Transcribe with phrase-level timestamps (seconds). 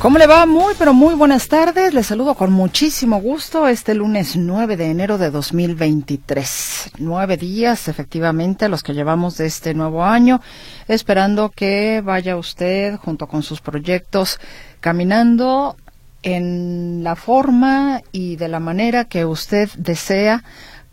[0.00, 0.46] ¿Cómo le va?
[0.46, 1.92] Muy, pero muy buenas tardes.
[1.92, 6.92] Les saludo con muchísimo gusto este lunes 9 de enero de 2023.
[7.00, 10.40] Nueve días, efectivamente, los que llevamos de este nuevo año,
[10.88, 14.40] esperando que vaya usted junto con sus proyectos
[14.80, 15.76] caminando
[16.22, 20.44] en la forma y de la manera que usted desea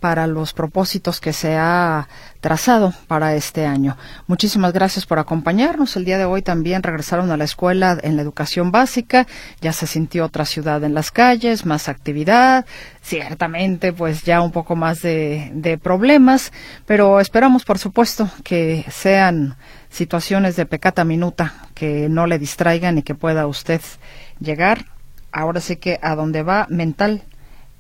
[0.02, 2.10] para los propósitos que se ha
[2.48, 3.98] trazado para este año.
[4.26, 5.98] Muchísimas gracias por acompañarnos.
[5.98, 9.28] El día de hoy también regresaron a la escuela en la educación básica.
[9.60, 12.66] Ya se sintió otra ciudad en las calles, más actividad,
[13.02, 16.54] ciertamente pues ya un poco más de, problemas,
[16.86, 19.58] pero esperamos por supuesto que sean
[19.90, 23.82] situaciones de pecata minuta, que no le distraigan y que pueda usted
[24.40, 24.86] llegar
[25.34, 27.24] ahora sí que a donde va mental,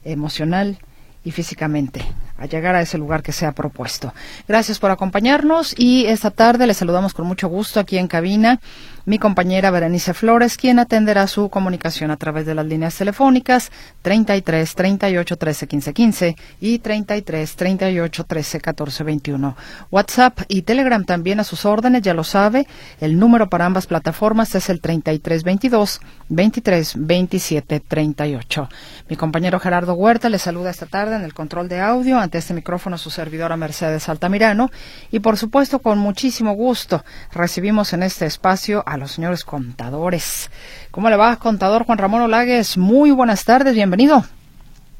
[0.03, 0.77] emocional
[1.23, 2.03] y físicamente
[2.37, 4.13] a llegar a ese lugar que se ha propuesto.
[4.47, 8.59] Gracias por acompañarnos y esta tarde le saludamos con mucho gusto aquí en cabina
[9.07, 13.71] mi compañera Berenice Flores, quien atenderá su comunicación a través de las líneas telefónicas
[14.01, 19.55] 33 38 13 15 15 y 33 38 13 14 21.
[19.91, 22.67] WhatsApp y Telegram también a sus órdenes, ya lo sabe.
[22.99, 28.69] El número para ambas plataformas es el 33 22 23 27 38.
[29.07, 32.53] Mi compañero Gerardo Huerta le saluda esta tarde en el control de audio ante este
[32.53, 34.69] micrófono su servidora Mercedes Altamirano
[35.11, 40.51] y por supuesto con muchísimo gusto recibimos en este espacio a los señores contadores.
[40.91, 42.77] ¿Cómo le va, contador Juan Ramón Olagues?
[42.77, 44.25] Muy buenas tardes, bienvenido.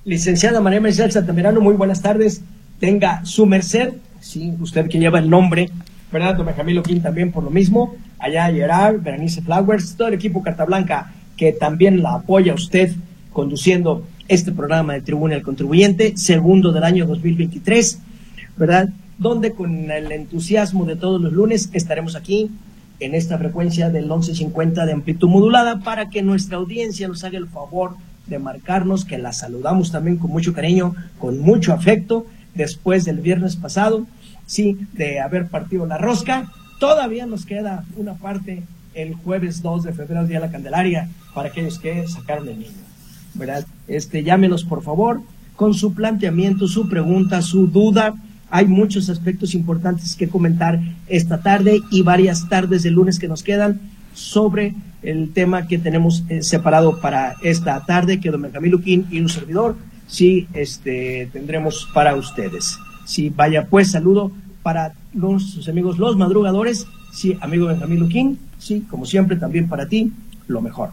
[0.06, 2.40] Licenciada María Mercedes Altamirano, muy buenas tardes.
[2.80, 5.70] Tenga su merced, sí, usted que lleva el nombre,
[6.10, 10.64] Fernando Benjamín Loquín también por lo mismo, allá Gerard, Berenice Flowers, todo el equipo Carta
[10.64, 12.94] Blanca que también la apoya usted
[13.34, 18.00] conduciendo este programa de Tribuna del Contribuyente, segundo del año 2023,
[18.58, 18.90] ¿verdad?
[19.18, 22.52] Donde con el entusiasmo de todos los lunes estaremos aquí
[23.00, 27.48] en esta frecuencia del 1150 de amplitud modulada para que nuestra audiencia nos haga el
[27.48, 27.96] favor
[28.28, 33.56] de marcarnos, que la saludamos también con mucho cariño, con mucho afecto, después del viernes
[33.56, 34.06] pasado,
[34.46, 36.52] sí, de haber partido la rosca.
[36.80, 38.64] Todavía nos queda una parte
[38.94, 42.87] el jueves 2 de febrero, Día de la Candelaria, para aquellos que sacaron el niño.
[43.38, 43.66] ¿Verdad?
[43.88, 45.22] Este, llámenos por favor
[45.56, 48.16] con su planteamiento, su pregunta, su duda.
[48.50, 53.44] Hay muchos aspectos importantes que comentar esta tarde y varias tardes de lunes que nos
[53.44, 53.82] quedan
[54.14, 59.20] sobre el tema que tenemos eh, separado para esta tarde, que don Benjamín Luquín y
[59.20, 59.76] un servidor
[60.08, 62.80] sí este, tendremos para ustedes.
[63.06, 64.32] Sí, vaya pues, saludo
[64.64, 66.88] para los, sus amigos los madrugadores.
[67.12, 70.12] Sí, amigo Benjamín Luquín, sí, como siempre, también para ti,
[70.48, 70.90] lo mejor.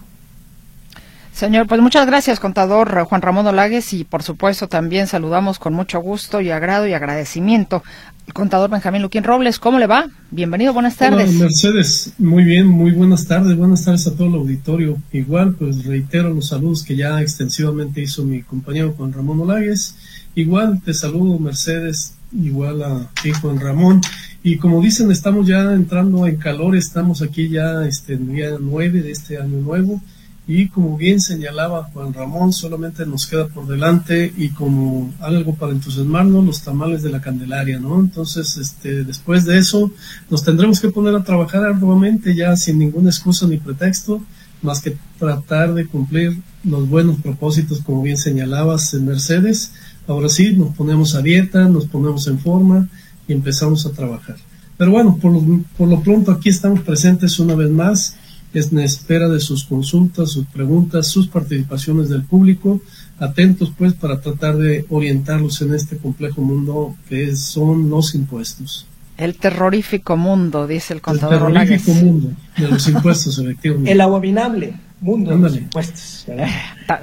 [1.34, 5.98] Señor, pues muchas gracias, contador Juan Ramón Olagues, y por supuesto también saludamos con mucho
[5.98, 7.82] gusto y agrado y agradecimiento
[8.28, 9.58] al contador Benjamín Luquín Robles.
[9.58, 10.08] ¿Cómo le va?
[10.30, 11.30] Bienvenido, buenas tardes.
[11.30, 14.96] Hola, Mercedes, muy bien, muy buenas tardes, buenas tardes a todo el auditorio.
[15.10, 19.96] Igual, pues reitero los saludos que ya extensivamente hizo mi compañero Juan Ramón Olagues.
[20.36, 24.02] Igual te saludo, Mercedes, igual a ti, Juan Ramón.
[24.44, 29.02] Y como dicen, estamos ya entrando en calor, estamos aquí ya este, el día 9
[29.02, 30.00] de este año nuevo
[30.46, 35.72] y como bien señalaba Juan Ramón, solamente nos queda por delante y como algo para
[35.72, 37.98] entusiasmarnos los tamales de la Candelaria, ¿no?
[37.98, 39.90] Entonces, este, después de eso,
[40.28, 44.22] nos tendremos que poner a trabajar arduamente ya sin ninguna excusa ni pretexto,
[44.60, 49.72] más que tratar de cumplir los buenos propósitos, como bien señalabas en Mercedes.
[50.06, 52.88] Ahora sí, nos ponemos a dieta, nos ponemos en forma
[53.26, 54.36] y empezamos a trabajar.
[54.76, 58.16] Pero bueno, por lo, por lo pronto aquí estamos presentes una vez más
[58.54, 62.80] es en espera de sus consultas, sus preguntas, sus participaciones del público,
[63.18, 68.86] atentos pues para tratar de orientarlos en este complejo mundo que son los impuestos.
[69.16, 71.48] El terrorífico mundo, dice el contador.
[71.48, 73.92] El terrorífico mundo de los impuestos, efectivamente.
[73.92, 76.26] El abominable mundo de los impuestos.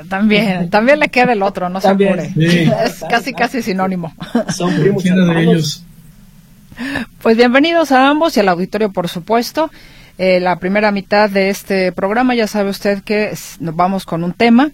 [0.10, 2.34] También, también le queda el otro, no se apure.
[2.36, 4.14] Es casi, casi sinónimo.
[4.50, 5.86] Son primos de ellos.
[7.22, 9.70] Pues bienvenidos a ambos y al auditorio, por supuesto.
[10.18, 14.34] Eh, la primera mitad de este programa ya sabe usted que nos vamos con un
[14.34, 14.72] tema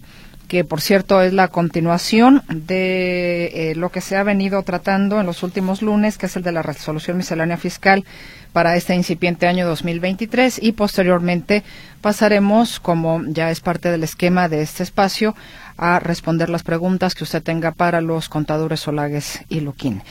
[0.48, 5.26] que por cierto es la continuación de eh, lo que se ha venido tratando en
[5.26, 8.04] los últimos lunes, que es el de la resolución miscelánea fiscal
[8.52, 11.64] para este incipiente año 2023 y posteriormente
[12.00, 15.36] pasaremos, como ya es parte del esquema de este espacio,
[15.76, 20.02] a responder las preguntas que usted tenga para los contadores Solagues y Luquín.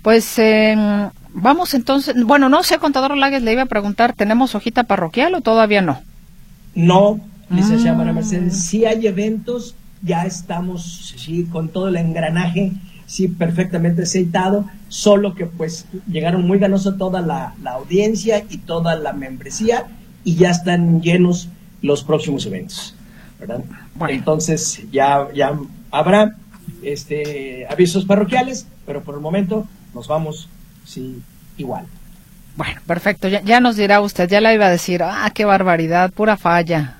[0.00, 4.84] Pues em, vamos entonces, bueno, no sé, contador Olagues, le iba a preguntar, ¿tenemos hojita
[4.84, 6.02] parroquial o todavía no?
[6.74, 7.20] No,
[7.50, 12.72] licenciada María Mercedes, sí hay eventos, ya estamos sí, con todo el engranaje,
[13.06, 19.12] sí, perfectamente aceitado, solo que pues llegaron muy ganoso toda la, audiencia y toda la
[19.12, 19.86] membresía
[20.24, 21.48] y ya están llenos
[21.82, 22.94] los próximos eventos,
[23.38, 23.62] ¿verdad?
[24.08, 25.58] Entonces ya, ya
[25.90, 26.36] habrá
[26.82, 30.48] este, avisos parroquiales, pero por el momento nos vamos,
[30.84, 31.22] sí,
[31.56, 31.86] igual.
[32.56, 33.28] Bueno, perfecto.
[33.28, 36.96] Ya, ya, nos dirá usted, ya le iba a decir, ah, qué barbaridad, pura falla.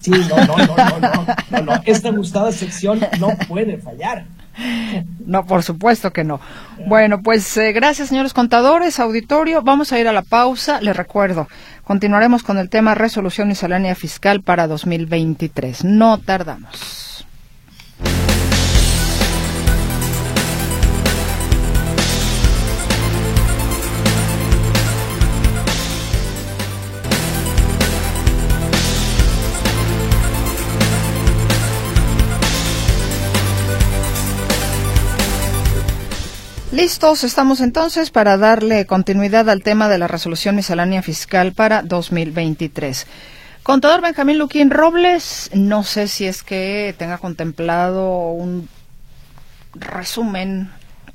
[0.00, 4.24] Sí, no, no, no, no, no, no, Esta gustada sección no puede fallar.
[5.24, 6.40] No, por supuesto que no.
[6.86, 9.62] Bueno, pues eh, gracias, señores contadores, auditorio.
[9.62, 10.80] Vamos a ir a la pausa.
[10.80, 11.48] Les recuerdo,
[11.84, 15.84] continuaremos con el tema resolución miscelánea fiscal para 2023.
[15.84, 17.09] No tardamos.
[36.80, 43.06] Listos, estamos entonces para darle continuidad al tema de la resolución miscelánea fiscal para 2023.
[43.62, 48.66] Contador Benjamín Luquín Robles, no sé si es que tenga contemplado un
[49.74, 50.70] resumen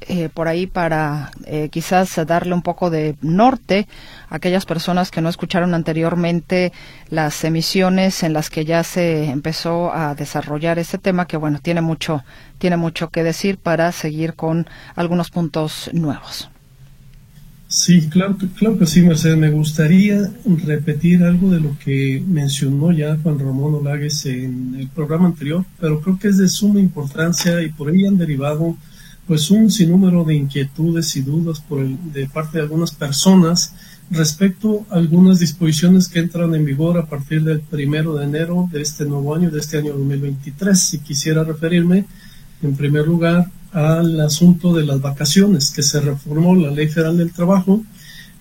[0.07, 3.88] eh, por ahí para eh, quizás darle un poco de norte
[4.30, 6.72] a aquellas personas que no escucharon anteriormente
[7.10, 11.81] las emisiones en las que ya se empezó a desarrollar este tema que bueno tiene
[11.81, 12.24] mucho
[12.60, 16.50] tiene mucho que decir para seguir con algunos puntos nuevos.
[17.68, 19.38] Sí, claro, claro que sí, Mercedes.
[19.38, 20.31] Me gustaría
[20.66, 26.00] repetir algo de lo que mencionó ya Juan Ramón Olagues en el programa anterior, pero
[26.00, 28.78] creo que es de suma importancia y por ahí han derivado
[29.27, 33.74] pues un sinnúmero de inquietudes y dudas por el, de parte de algunas personas
[34.12, 38.81] respecto a algunas disposiciones que entran en vigor a partir del primero de enero de
[38.81, 40.80] este nuevo año, de este año 2023.
[40.80, 42.06] Si quisiera referirme,
[42.62, 47.33] en primer lugar, al asunto de las vacaciones, que se reformó la Ley Federal del
[47.33, 47.83] Trabajo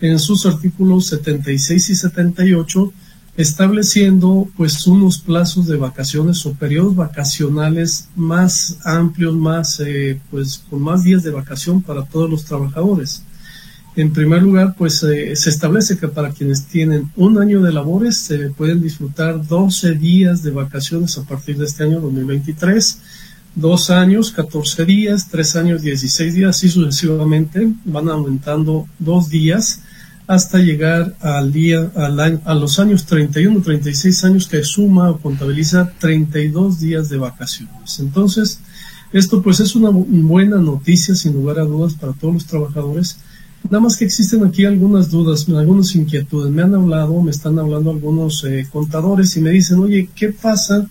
[0.00, 2.92] en sus artículos 76 y 78
[3.36, 10.82] estableciendo pues unos plazos de vacaciones o periodos vacacionales más amplios, más eh, pues con
[10.82, 13.22] más días de vacación para todos los trabajadores.
[13.96, 18.16] En primer lugar, pues eh, se establece que para quienes tienen un año de labores
[18.18, 22.98] se pueden disfrutar 12 días de vacaciones a partir de este año 2023,
[23.54, 29.80] dos años, 14 días, tres años, 16 días, y sucesivamente van aumentando dos días
[30.26, 35.92] hasta llegar al día, al a los años 31, 36 años que suma o contabiliza
[35.98, 38.00] 32 días de vacaciones.
[38.00, 38.60] Entonces,
[39.12, 43.18] esto pues es una buena noticia sin lugar a dudas para todos los trabajadores.
[43.64, 46.50] Nada más que existen aquí algunas dudas, algunas inquietudes.
[46.50, 50.86] Me han hablado, me están hablando algunos eh, contadores y me dicen, oye, ¿qué pasa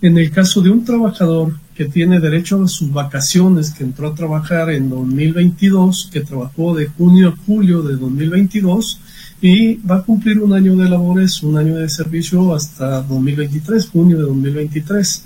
[0.00, 4.14] en el caso de un trabajador que tiene derecho a sus vacaciones, que entró a
[4.14, 9.00] trabajar en 2022, que trabajó de junio a julio de 2022
[9.40, 14.16] y va a cumplir un año de labores, un año de servicio hasta 2023, junio
[14.16, 15.24] de 2023.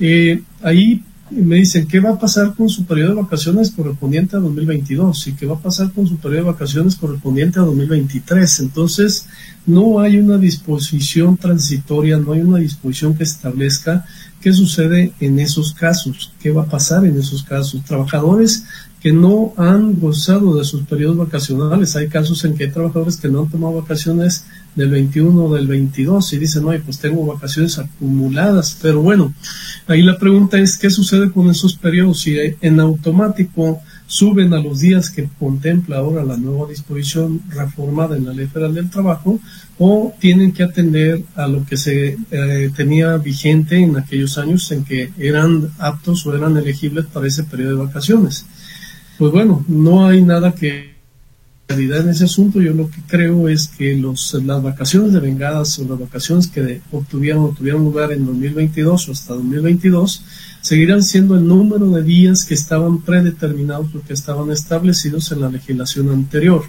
[0.00, 4.38] Eh, ahí me dicen, ¿qué va a pasar con su periodo de vacaciones correspondiente a
[4.38, 5.26] 2022?
[5.26, 8.60] ¿Y qué va a pasar con su periodo de vacaciones correspondiente a 2023?
[8.60, 9.26] Entonces,
[9.66, 14.04] no hay una disposición transitoria, no hay una disposición que establezca
[14.40, 17.82] qué sucede en esos casos, qué va a pasar en esos casos.
[17.84, 18.64] Trabajadores
[19.00, 21.96] que no han gozado de sus periodos vacacionales.
[21.96, 25.66] Hay casos en que hay trabajadores que no han tomado vacaciones del 21 o del
[25.66, 28.78] 22 y dicen, oye, pues tengo vacaciones acumuladas.
[28.80, 29.32] Pero bueno,
[29.86, 32.20] ahí la pregunta es, ¿qué sucede con esos periodos?
[32.20, 38.26] Si en automático suben a los días que contempla ahora la nueva disposición reformada en
[38.26, 39.40] la Ley Federal del Trabajo
[39.78, 44.84] o tienen que atender a lo que se eh, tenía vigente en aquellos años en
[44.84, 48.46] que eran aptos o eran elegibles para ese periodo de vacaciones.
[49.18, 50.96] Pues bueno, no hay nada que
[51.68, 52.60] realidad en ese asunto.
[52.60, 56.80] Yo lo que creo es que los, las vacaciones de vengadas o las vacaciones que
[56.92, 60.22] obtuvieron, tuvieron lugar en 2022 o hasta 2022
[60.60, 65.48] seguirán siendo el número de días que estaban predeterminados o que estaban establecidos en la
[65.48, 66.64] legislación anterior.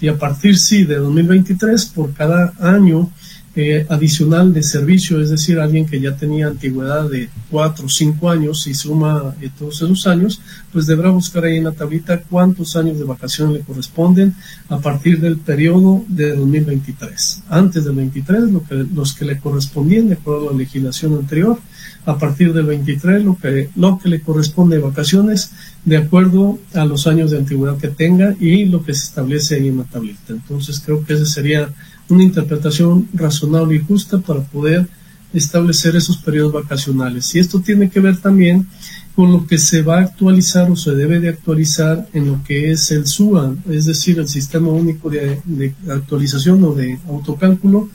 [0.00, 3.10] Y a partir, sí, de 2023, por cada año
[3.54, 8.30] eh, adicional de servicio, es decir, alguien que ya tenía antigüedad de cuatro o cinco
[8.30, 10.40] años y suma eh, todos esos años,
[10.72, 14.34] pues deberá buscar ahí en la tablita cuántos años de vacaciones le corresponden
[14.70, 17.42] a partir del periodo de 2023.
[17.50, 21.58] Antes del 23, lo que, los que le correspondían de acuerdo a la legislación anterior,
[22.04, 25.52] a partir del 23, lo que, lo que le corresponde de vacaciones
[25.84, 29.68] de acuerdo a los años de antigüedad que tenga y lo que se establece ahí
[29.68, 30.32] en la tablita.
[30.32, 31.72] Entonces creo que ese sería
[32.08, 34.88] una interpretación razonable y justa para poder
[35.32, 37.34] establecer esos periodos vacacionales.
[37.34, 38.66] Y esto tiene que ver también
[39.14, 42.70] con lo que se va a actualizar o se debe de actualizar en lo que
[42.70, 47.90] es el SUA, es decir, el Sistema Único de, Actualización o de Autocálculo,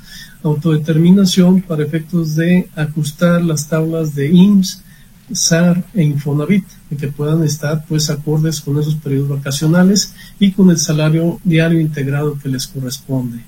[0.48, 4.84] Autodeterminación para efectos de ajustar las tablas de IMSS,
[5.32, 6.64] SAR e Infonavit,
[6.98, 12.38] que puedan estar pues acordes con esos periodos vacacionales y con el salario diario integrado
[12.42, 13.40] que les corresponde.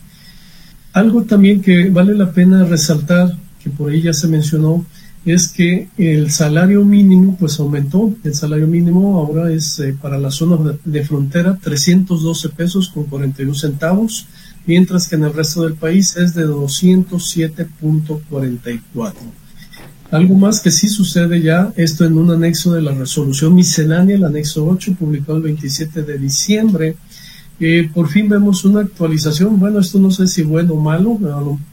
[0.93, 4.85] Algo también que vale la pena resaltar, que por ahí ya se mencionó,
[5.25, 8.13] es que el salario mínimo pues aumentó.
[8.23, 13.53] El salario mínimo ahora es eh, para la zona de frontera 312 pesos con 41
[13.53, 14.27] centavos,
[14.69, 19.13] mientras que en el resto del país es de 207.44.
[20.11, 24.25] Algo más que sí sucede ya, esto en un anexo de la resolución miscelánea, el
[24.25, 26.95] anexo 8, publicado el 27 de diciembre,
[27.95, 29.59] por fin vemos una actualización.
[29.59, 31.17] Bueno, esto no sé si bueno o malo,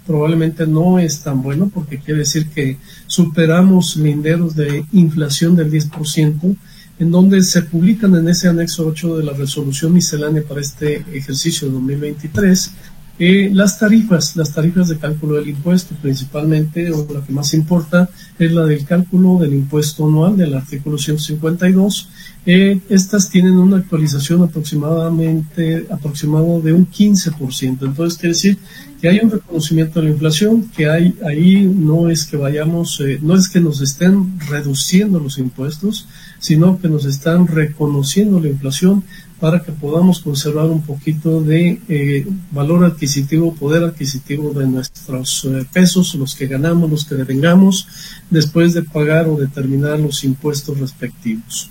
[0.07, 6.57] probablemente no es tan bueno porque quiere decir que superamos linderos de inflación del 10%,
[6.99, 11.69] en donde se publican en ese anexo 8 de la resolución miscelánea para este ejercicio
[11.69, 12.73] 2023
[13.19, 18.11] eh, las tarifas, las tarifas de cálculo del impuesto, principalmente, o la que más importa,
[18.39, 22.11] es la del cálculo del impuesto anual del artículo 152.
[22.45, 27.87] Eh, estas tienen una actualización aproximadamente aproximado de un 15%.
[27.87, 28.59] Entonces, quiere decir
[29.01, 33.19] que hay un reconocimiento de la inflación, que hay ahí no es que vayamos, eh,
[33.23, 36.07] no es que nos estén reduciendo los impuestos,
[36.39, 39.05] sino que nos están reconociendo la inflación
[39.41, 45.67] para que podamos conservar un poquito de eh, valor adquisitivo, poder adquisitivo de nuestros eh,
[45.73, 47.87] pesos, los que ganamos, los que devengamos,
[48.31, 51.71] después de pagar o determinar los impuestos respectivos.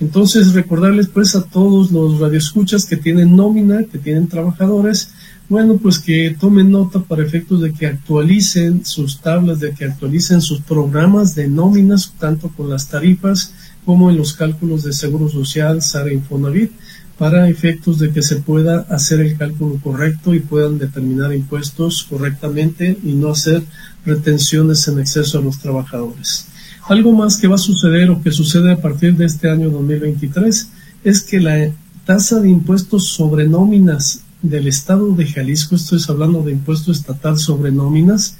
[0.00, 5.10] Entonces, recordarles pues a todos los radioescuchas que tienen nómina, que tienen trabajadores,
[5.48, 10.40] bueno, pues que tomen nota para efectos de que actualicen sus tablas, de que actualicen
[10.40, 13.52] sus programas de nóminas, tanto con las tarifas
[13.84, 16.72] como en los cálculos de Seguro Social, SARA Infonavit,
[17.18, 22.98] para efectos de que se pueda hacer el cálculo correcto y puedan determinar impuestos correctamente
[23.04, 23.62] y no hacer
[24.04, 26.46] retenciones en exceso a los trabajadores.
[26.88, 30.68] Algo más que va a suceder o que sucede a partir de este año 2023
[31.04, 31.70] es que la
[32.04, 37.72] tasa de impuestos sobre nóminas del Estado de Jalisco, estoy hablando de impuesto estatal sobre
[37.72, 38.36] nóminas,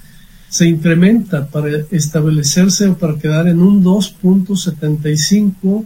[0.54, 5.84] se incrementa para establecerse o para quedar en un 2.75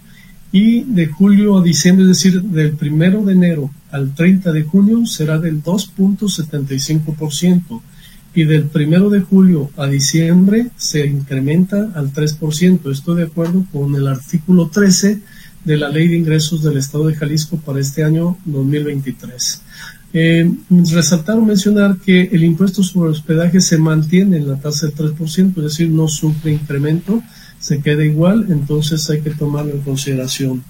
[0.52, 5.06] y de julio a diciembre, es decir, del primero de enero al 30 de junio
[5.06, 7.80] será del 2.75%
[8.34, 12.92] y del primero de julio a diciembre se incrementa al 3%.
[12.92, 15.22] Esto de acuerdo con el artículo 13
[15.64, 19.62] de la Ley de Ingresos del Estado de Jalisco para este año 2023.
[20.12, 24.94] Eh, resaltar o mencionar que el impuesto sobre hospedaje se mantiene en la tasa del
[24.94, 27.22] 3%, es decir, no sufre incremento
[27.58, 30.62] se queda igual, entonces hay que tomarlo en consideración.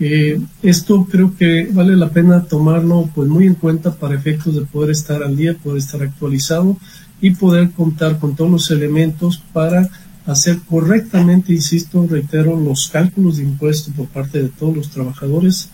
[0.00, 4.62] Eh, esto creo que vale la pena tomarlo pues muy en cuenta para efectos de
[4.62, 6.76] poder estar al día, poder estar actualizado
[7.20, 9.88] y poder contar con todos los elementos para
[10.26, 15.68] hacer correctamente, insisto, reitero, los cálculos de impuestos por parte de todos los trabajadores,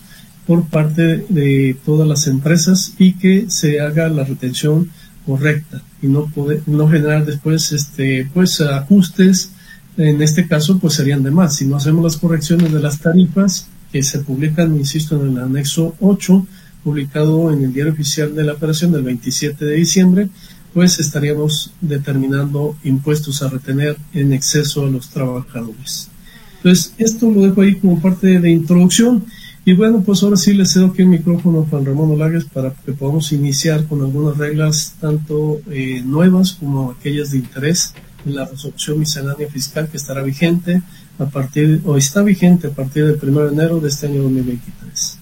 [0.49, 4.89] por parte de todas las empresas y que se haga la retención
[5.23, 9.51] correcta y no poder, no generar después este pues ajustes
[9.95, 11.57] en este caso pues serían de más.
[11.57, 15.95] Si no hacemos las correcciones de las tarifas que se publican, insisto, en el anexo
[15.99, 16.47] 8,
[16.83, 20.29] publicado en el diario oficial de la operación del 27 de diciembre,
[20.73, 26.09] pues estaríamos determinando impuestos a retener en exceso a los trabajadores.
[26.57, 29.25] Entonces, esto lo dejo ahí como parte de introducción.
[29.65, 32.71] Y bueno, pues ahora sí le cedo aquí el micrófono a Juan Ramón Olagues para
[32.71, 37.93] que podamos iniciar con algunas reglas tanto eh, nuevas como aquellas de interés
[38.25, 40.81] la resolución miscelánea fiscal que estará vigente
[41.17, 45.19] a partir, o está vigente a partir del 1 de enero de este año 2023.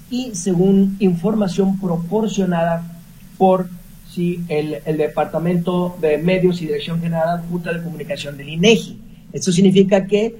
[0.09, 2.99] y según información proporcionada
[3.37, 3.69] por
[4.09, 8.97] si el, el, Departamento de Medios y Dirección General Junta de Comunicación del INEGI.
[9.33, 10.35] Esto significa que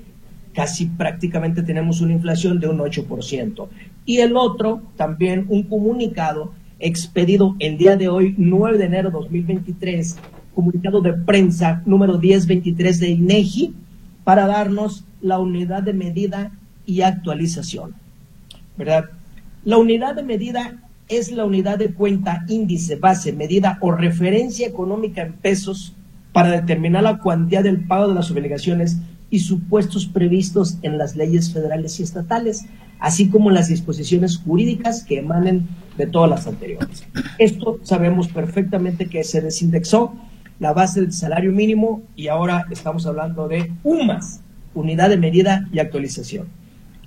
[0.59, 3.69] casi prácticamente tenemos una inflación de un 8%.
[4.05, 9.13] Y el otro, también un comunicado expedido el día de hoy, 9 de enero de
[9.13, 10.17] 2023,
[10.53, 13.73] comunicado de prensa número 1023 de INEGI,
[14.25, 16.51] para darnos la unidad de medida
[16.85, 17.95] y actualización.
[18.77, 19.05] ¿Verdad?
[19.63, 25.21] La unidad de medida es la unidad de cuenta, índice, base, medida o referencia económica
[25.21, 25.95] en pesos
[26.33, 28.97] para determinar la cuantía del pago de las obligaciones
[29.29, 32.65] y supuestos previstos en las leyes federales y estatales,
[32.99, 35.67] así como las disposiciones jurídicas que emanen
[35.97, 37.05] de todas las anteriores.
[37.37, 40.13] Esto sabemos perfectamente que se desindexó
[40.59, 44.41] la base del salario mínimo y ahora estamos hablando de UMAS,
[44.73, 46.47] unidad de medida y actualización.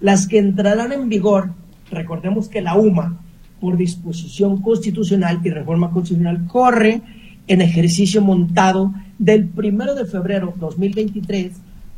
[0.01, 1.53] Las que entrarán en vigor,
[1.91, 3.21] recordemos que la UMA,
[3.61, 7.03] por disposición constitucional y reforma constitucional, corre
[7.47, 11.53] en ejercicio montado del primero de febrero 2023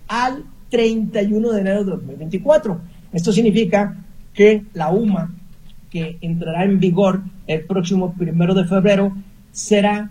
[0.08, 2.80] al 31 de enero de 2024.
[3.12, 5.32] Esto significa que la UMA,
[5.90, 9.16] que entrará en vigor el próximo primero de febrero,
[9.52, 10.10] será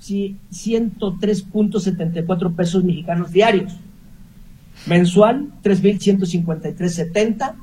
[0.00, 3.76] 103.74 pesos mexicanos diarios.
[4.86, 7.54] Mensual, 3.153.70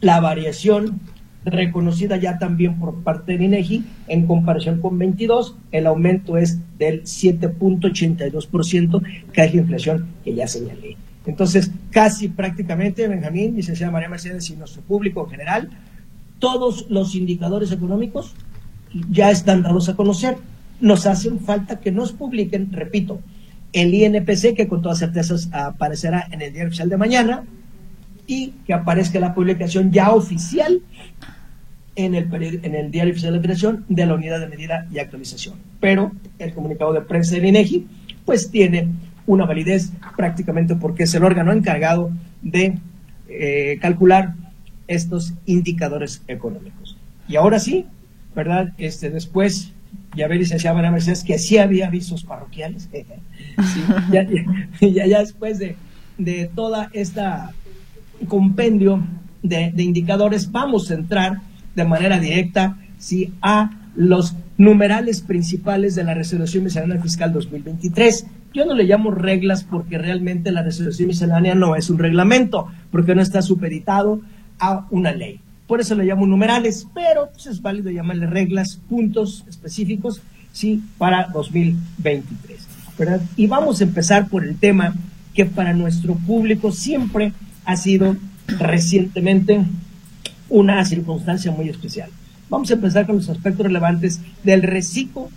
[0.00, 1.00] la variación
[1.44, 7.02] reconocida ya también por parte de INEGI en comparación con 22, el aumento es del
[7.04, 9.02] 7.82%,
[9.32, 10.96] que es la inflación que ya señalé.
[11.26, 15.70] Entonces, casi prácticamente, Benjamín, licenciada María Mercedes y nuestro público en general,
[16.38, 18.34] todos los indicadores económicos
[19.10, 20.36] ya están dados a conocer.
[20.80, 23.20] Nos hacen falta que nos publiquen, repito,
[23.72, 27.44] el INPC, que con toda certeza aparecerá en el diario oficial de mañana,
[28.28, 30.82] y que aparezca la publicación ya oficial
[31.96, 32.28] en el,
[32.62, 35.56] en el diario oficial de federación de la unidad de medida y actualización.
[35.80, 37.88] Pero el comunicado de prensa del INEGI,
[38.24, 38.88] pues tiene
[39.26, 42.10] una validez prácticamente porque es el órgano encargado
[42.42, 42.78] de
[43.28, 44.34] eh, calcular
[44.86, 46.96] estos indicadores económicos.
[47.26, 47.86] Y ahora sí,
[48.36, 48.72] ¿verdad?
[48.78, 49.72] Este, después,
[50.14, 52.88] ya ve, licenciada María Mercedes, que sí había avisos parroquiales.
[54.12, 54.26] ya,
[54.80, 55.76] ya, después de,
[56.18, 57.52] de toda esta
[58.26, 59.02] compendio
[59.42, 61.40] de, indicadores, vamos a entrar
[61.74, 68.26] de manera directa sí, a los numerales principales de la resolución miscelánea fiscal 2023.
[68.52, 73.14] Yo no le llamo reglas porque realmente la resolución miscelánea no es un reglamento, porque
[73.14, 74.20] no está supeditado
[74.58, 75.40] a una ley.
[75.66, 81.28] Por eso le llamo numerales, pero pues, es válido llamarle reglas, puntos específicos, sí, para
[81.28, 82.78] 2023.
[82.98, 83.20] ¿verdad?
[83.36, 84.94] Y vamos a empezar por el tema
[85.34, 87.32] que para nuestro público siempre
[87.68, 89.62] ha sido recientemente
[90.48, 92.08] una circunstancia muy especial.
[92.48, 95.28] Vamos a empezar con los aspectos relevantes del reciclo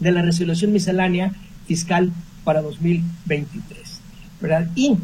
[0.00, 1.32] de la resolución miscelánea
[1.66, 2.10] fiscal
[2.44, 4.00] para 2023.
[4.40, 4.70] ¿verdad?
[4.74, 4.94] Y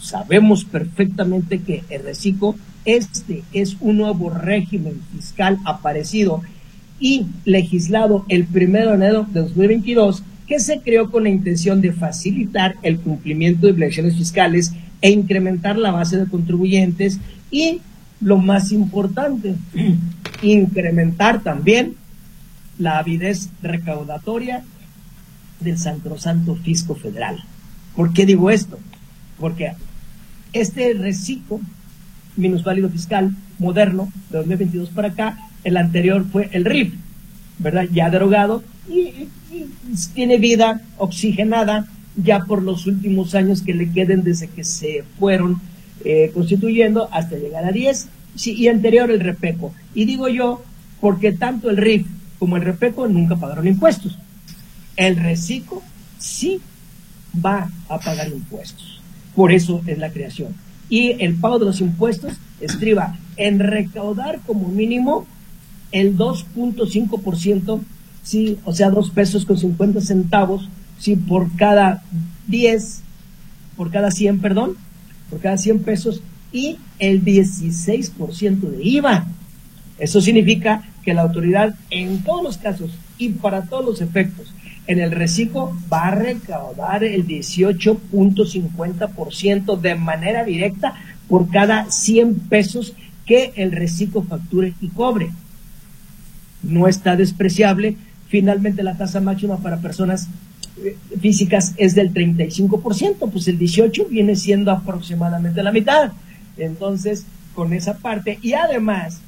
[0.00, 6.42] sabemos perfectamente que el reciclo, este es un nuevo régimen fiscal aparecido
[7.00, 11.92] y legislado el primero de enero de 2022 que se creó con la intención de
[11.92, 17.18] facilitar el cumplimiento de obligaciones fiscales e incrementar la base de contribuyentes
[17.50, 17.80] y
[18.20, 19.54] lo más importante,
[20.42, 21.94] incrementar también
[22.78, 24.64] la avidez recaudatoria
[25.60, 27.42] del Sacrosanto Fisco Federal.
[27.94, 28.78] ¿Por qué digo esto?
[29.38, 29.72] Porque
[30.52, 31.60] este reciclo
[32.36, 36.94] minusválido fiscal moderno de 2022 para acá, el anterior fue el RIF,
[37.58, 37.84] ¿verdad?
[37.92, 39.28] Ya derogado y,
[40.14, 45.60] tiene vida oxigenada ya por los últimos años que le queden desde que se fueron
[46.04, 49.72] eh, constituyendo hasta llegar a 10 sí, y anterior el REPECO.
[49.94, 50.62] Y digo yo
[51.00, 52.06] porque tanto el RIF
[52.38, 54.18] como el REPECO nunca pagaron impuestos.
[54.96, 55.82] El reciclo
[56.18, 56.60] sí
[57.44, 59.00] va a pagar impuestos.
[59.34, 60.54] Por eso es la creación.
[60.88, 65.26] Y el pago de los impuestos estriba en recaudar como mínimo
[65.90, 67.80] el 2.5%,
[68.22, 72.02] sí, o sea, dos pesos con 50 centavos, sí, por cada
[72.48, 73.00] 10,
[73.76, 74.76] por cada 100, perdón,
[75.30, 79.26] por cada 100 pesos y el 16% de IVA.
[79.98, 84.54] Eso significa que la autoridad en todos los casos y para todos los efectos
[84.86, 90.94] en el reciclo va a recaudar el 18.50% de manera directa
[91.28, 92.92] por cada 100 pesos
[93.24, 95.30] que el reciclo facture y cobre.
[96.62, 97.96] No está despreciable.
[98.28, 100.28] Finalmente la tasa máxima para personas
[101.20, 106.12] físicas es del 35%, pues el 18 viene siendo aproximadamente la mitad.
[106.56, 109.20] Entonces, con esa parte, y además,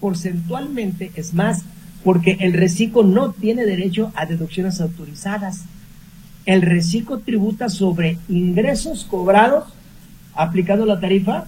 [0.00, 1.62] porcentualmente es más,
[2.04, 5.64] porque el reciclo no tiene derecho a deducciones autorizadas.
[6.46, 9.64] El reciclo tributa sobre ingresos cobrados
[10.34, 11.46] aplicando la tarifa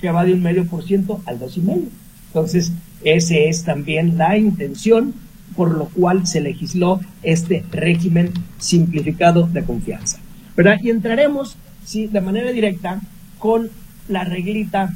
[0.00, 1.88] que va de un medio por ciento al dos y medio.
[2.28, 2.72] Entonces,
[3.04, 5.14] esa es también la intención
[5.56, 10.18] por lo cual se legisló este régimen simplificado de confianza.
[10.56, 10.78] ¿verdad?
[10.82, 13.00] Y entraremos sí, de manera directa
[13.38, 13.70] con
[14.08, 14.94] la reglita.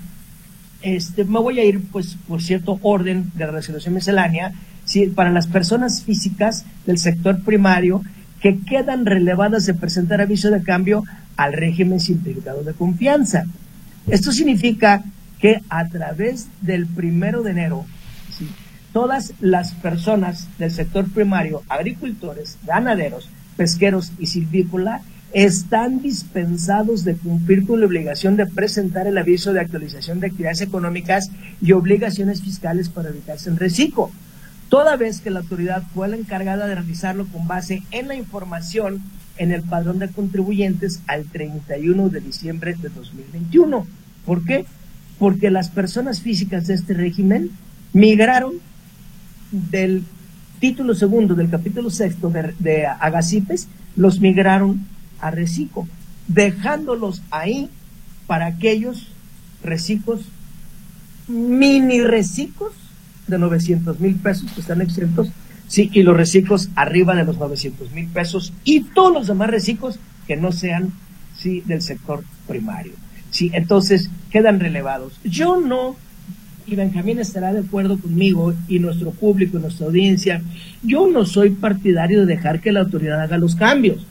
[0.82, 4.52] Este, me voy a ir, pues, por cierto orden de resolución miscelánea,
[4.84, 8.02] sí, para las personas físicas del sector primario
[8.40, 11.04] que quedan relevadas de presentar aviso de cambio
[11.36, 13.44] al régimen simplificado de confianza.
[14.08, 15.02] Esto significa
[15.40, 17.86] que a través del primero de enero,
[18.94, 25.02] todas las personas del sector primario, agricultores, ganaderos, pesqueros y silvícola,
[25.33, 30.61] están dispensados de cumplir con la obligación de presentar el aviso de actualización de actividades
[30.61, 34.12] económicas y obligaciones fiscales para evitarse el reciclo,
[34.68, 39.02] toda vez que la autoridad fue la encargada de realizarlo con base en la información
[39.38, 43.88] en el padrón de contribuyentes al 31 de diciembre de 2021.
[44.24, 44.66] ¿Por qué?
[45.18, 47.50] Porque las personas físicas de este régimen
[47.92, 48.52] migraron
[49.70, 50.04] del
[50.60, 52.86] título segundo del capítulo sexto de, de
[53.96, 54.86] los migraron
[55.20, 55.86] a Recico,
[56.28, 57.68] dejándolos ahí
[58.26, 59.08] para aquellos
[59.62, 60.22] recicos,
[61.28, 62.72] mini recicos
[63.26, 65.30] de 900 mil pesos que están exentos
[65.66, 69.98] Sí, y los reciclos arriba de los 900 mil pesos y todos los demás reciclos
[70.26, 70.92] que no sean
[71.36, 72.92] sí, del sector primario.
[73.30, 75.18] Sí, entonces quedan relevados.
[75.24, 75.96] Yo no,
[76.66, 80.42] y Benjamín estará de acuerdo conmigo, y nuestro público, y nuestra audiencia,
[80.83, 84.07] yo no soy partidario de dejar que la autoridad haga los cambios.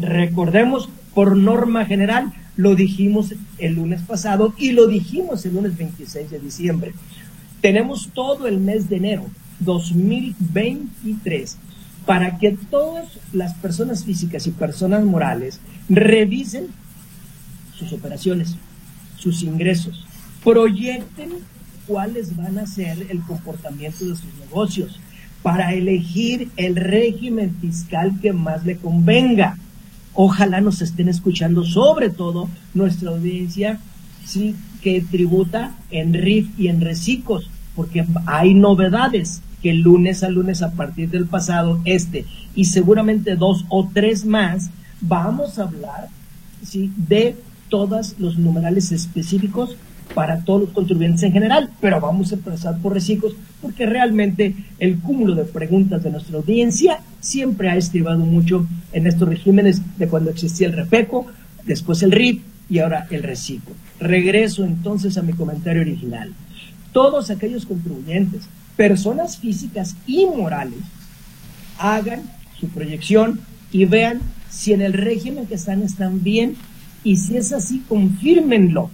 [0.00, 6.30] Recordemos, por norma general, lo dijimos el lunes pasado y lo dijimos el lunes 26
[6.30, 6.94] de diciembre.
[7.60, 9.26] Tenemos todo el mes de enero
[9.60, 11.56] 2023
[12.06, 16.66] para que todas las personas físicas y personas morales revisen
[17.74, 18.56] sus operaciones,
[19.16, 20.03] sus ingresos,
[20.44, 21.30] proyecten
[21.86, 25.00] cuáles van a ser el comportamiento de sus negocios
[25.42, 29.58] para elegir el régimen fiscal que más le convenga.
[30.14, 33.80] Ojalá nos estén escuchando, sobre todo nuestra audiencia,
[34.24, 40.62] sí, que tributa en RIF y en reciclos, porque hay novedades que lunes a lunes
[40.62, 46.08] a partir del pasado, este y seguramente dos o tres más, vamos a hablar
[46.62, 46.92] ¿sí?
[46.96, 47.36] de
[47.70, 49.76] todos los numerales específicos
[50.14, 54.98] para todos los contribuyentes en general, pero vamos a empezar por reciclos porque realmente el
[55.00, 60.30] cúmulo de preguntas de nuestra audiencia siempre ha estribado mucho en estos regímenes de cuando
[60.30, 61.26] existía el REPECO,
[61.64, 63.74] después el RIP y ahora el reciclo.
[63.98, 66.32] Regreso entonces a mi comentario original.
[66.92, 70.80] Todos aquellos contribuyentes personas físicas y morales
[71.78, 72.22] hagan
[72.58, 73.40] su proyección
[73.72, 76.56] y vean si en el régimen que están están bien
[77.02, 78.90] y si es así, confírmenlo.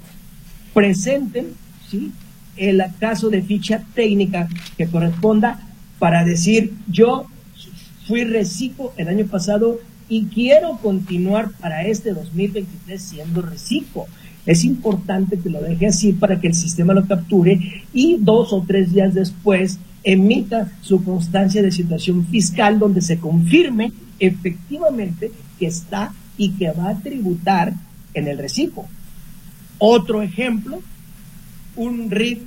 [0.72, 1.54] Presenten
[1.88, 2.12] ¿sí?
[2.56, 5.61] el caso de ficha técnica que corresponda
[5.98, 7.26] para decir yo
[8.06, 9.78] fui reciclo el año pasado
[10.09, 14.06] y quiero continuar para este 2023 siendo reciclo.
[14.44, 18.64] Es importante que lo deje así para que el sistema lo capture y dos o
[18.66, 26.12] tres días después emita su constancia de situación fiscal donde se confirme efectivamente que está
[26.37, 27.74] y que va a tributar
[28.14, 28.87] en el reciclo.
[29.81, 30.81] Otro ejemplo,
[31.75, 32.38] un RIF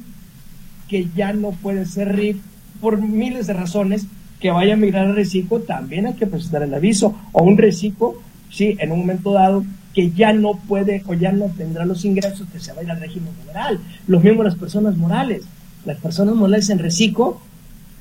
[0.88, 2.38] que ya no puede ser RIF
[2.80, 4.06] por miles de razones,
[4.40, 7.16] que vaya a migrar al reciclo, también hay que presentar el aviso.
[7.32, 8.14] O un reciclo,
[8.52, 12.48] sí, en un momento dado, que ya no puede o ya no tendrá los ingresos
[12.52, 13.80] que se va a ir al régimen general.
[14.06, 15.44] Los mismos las personas morales.
[15.86, 17.40] Las personas morales en reciclo,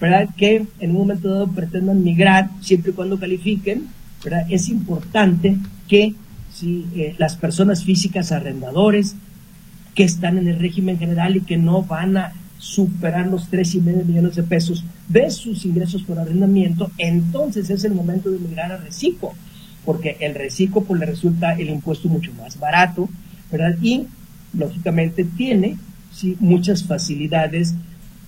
[0.00, 0.28] ¿verdad?
[0.36, 3.86] Que en un momento dado pretendan migrar siempre y cuando califiquen,
[4.22, 4.44] ¿verdad?
[4.50, 5.56] Es importante
[5.88, 6.14] que
[6.54, 9.14] si eh, las personas físicas arrendadores
[9.94, 13.80] que están en el régimen general y que no van a superar los tres y
[13.80, 18.72] medio millones de pesos de sus ingresos por arrendamiento, entonces es el momento de migrar
[18.72, 19.32] a reciclo
[19.84, 23.08] porque el reciclo pues le resulta el impuesto mucho más barato,
[23.50, 23.76] ¿verdad?
[23.82, 24.06] Y
[24.52, 25.76] lógicamente tiene
[26.12, 27.74] sí, muchas facilidades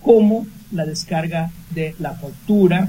[0.00, 2.88] como la descarga de la factura,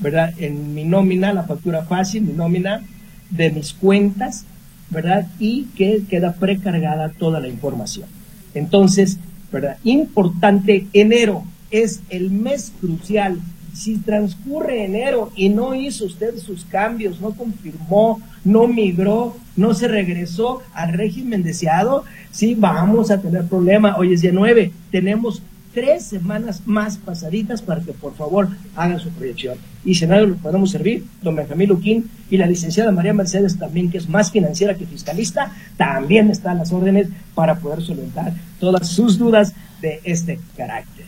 [0.00, 0.32] ¿verdad?
[0.38, 2.82] En mi nómina, la factura fácil, mi nómina
[3.30, 4.44] de mis cuentas,
[4.90, 5.26] ¿verdad?
[5.38, 8.08] Y que queda precargada toda la información.
[8.54, 9.18] Entonces,
[9.52, 9.78] ¿verdad?
[9.84, 13.40] Importante, enero es el mes crucial.
[13.72, 19.86] Si transcurre enero y no hizo usted sus cambios, no confirmó, no migró, no se
[19.86, 23.96] regresó al régimen deseado, sí, vamos a tener problema.
[23.96, 29.10] Hoy es día 9, tenemos tres semanas más pasaditas para que por favor hagan su
[29.10, 29.58] proyección.
[29.84, 33.90] Y si no lo podemos servir, don Benjamín Luquín y la licenciada María Mercedes también,
[33.90, 39.18] que es más financiera que fiscalista, también están las órdenes para poder solventar todas sus
[39.18, 41.06] dudas de este carácter.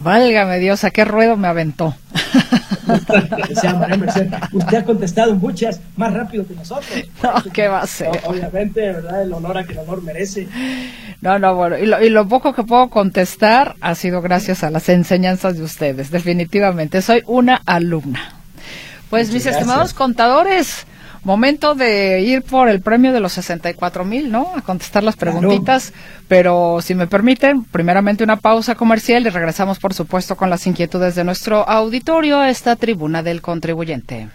[0.00, 1.94] Válgame Dios, ¿a qué ruedo me aventó?
[4.52, 6.90] Usted ha contestado muchas más rápido que nosotros.
[7.22, 8.08] No, ¿qué va a ser?
[8.24, 9.22] Obviamente, ¿verdad?
[9.22, 10.48] El honor a que el honor merece.
[11.20, 14.70] No, no, bueno, y lo, y lo poco que puedo contestar ha sido gracias a
[14.70, 17.02] las enseñanzas de ustedes, definitivamente.
[17.02, 18.34] Soy una alumna.
[19.10, 20.86] Pues mis estimados contadores,
[21.22, 24.52] Momento de ir por el premio de los 64 mil, ¿no?
[24.56, 25.92] A contestar las preguntitas.
[26.28, 31.14] Pero si me permiten, primeramente una pausa comercial y regresamos, por supuesto, con las inquietudes
[31.14, 34.28] de nuestro auditorio a esta tribuna del contribuyente.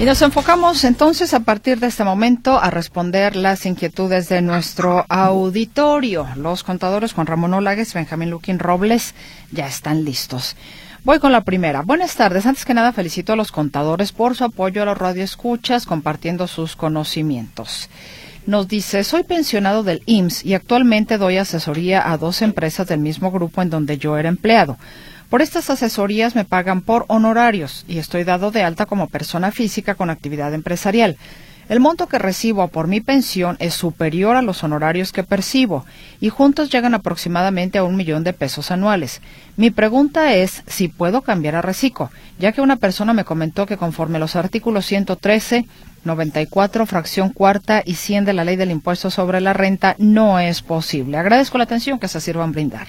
[0.00, 5.04] Y nos enfocamos entonces a partir de este momento a responder las inquietudes de nuestro
[5.10, 6.26] auditorio.
[6.36, 9.14] Los contadores Juan Ramón Olagues, Benjamín Luquín Robles
[9.52, 10.56] ya están listos.
[11.04, 11.82] Voy con la primera.
[11.82, 12.46] Buenas tardes.
[12.46, 16.76] Antes que nada felicito a los contadores por su apoyo a los radioescuchas compartiendo sus
[16.76, 17.90] conocimientos.
[18.46, 23.30] Nos dice, soy pensionado del IMSS y actualmente doy asesoría a dos empresas del mismo
[23.30, 24.78] grupo en donde yo era empleado.
[25.30, 29.94] Por estas asesorías me pagan por honorarios y estoy dado de alta como persona física
[29.94, 31.16] con actividad empresarial.
[31.68, 35.86] El monto que recibo por mi pensión es superior a los honorarios que percibo
[36.20, 39.22] y juntos llegan aproximadamente a un millón de pesos anuales.
[39.56, 43.76] Mi pregunta es si puedo cambiar a reciclo, ya que una persona me comentó que
[43.76, 45.64] conforme los artículos 113,
[46.02, 50.60] 94, fracción cuarta y 100 de la ley del impuesto sobre la renta no es
[50.60, 51.18] posible.
[51.18, 52.88] Agradezco la atención que se sirvan brindar.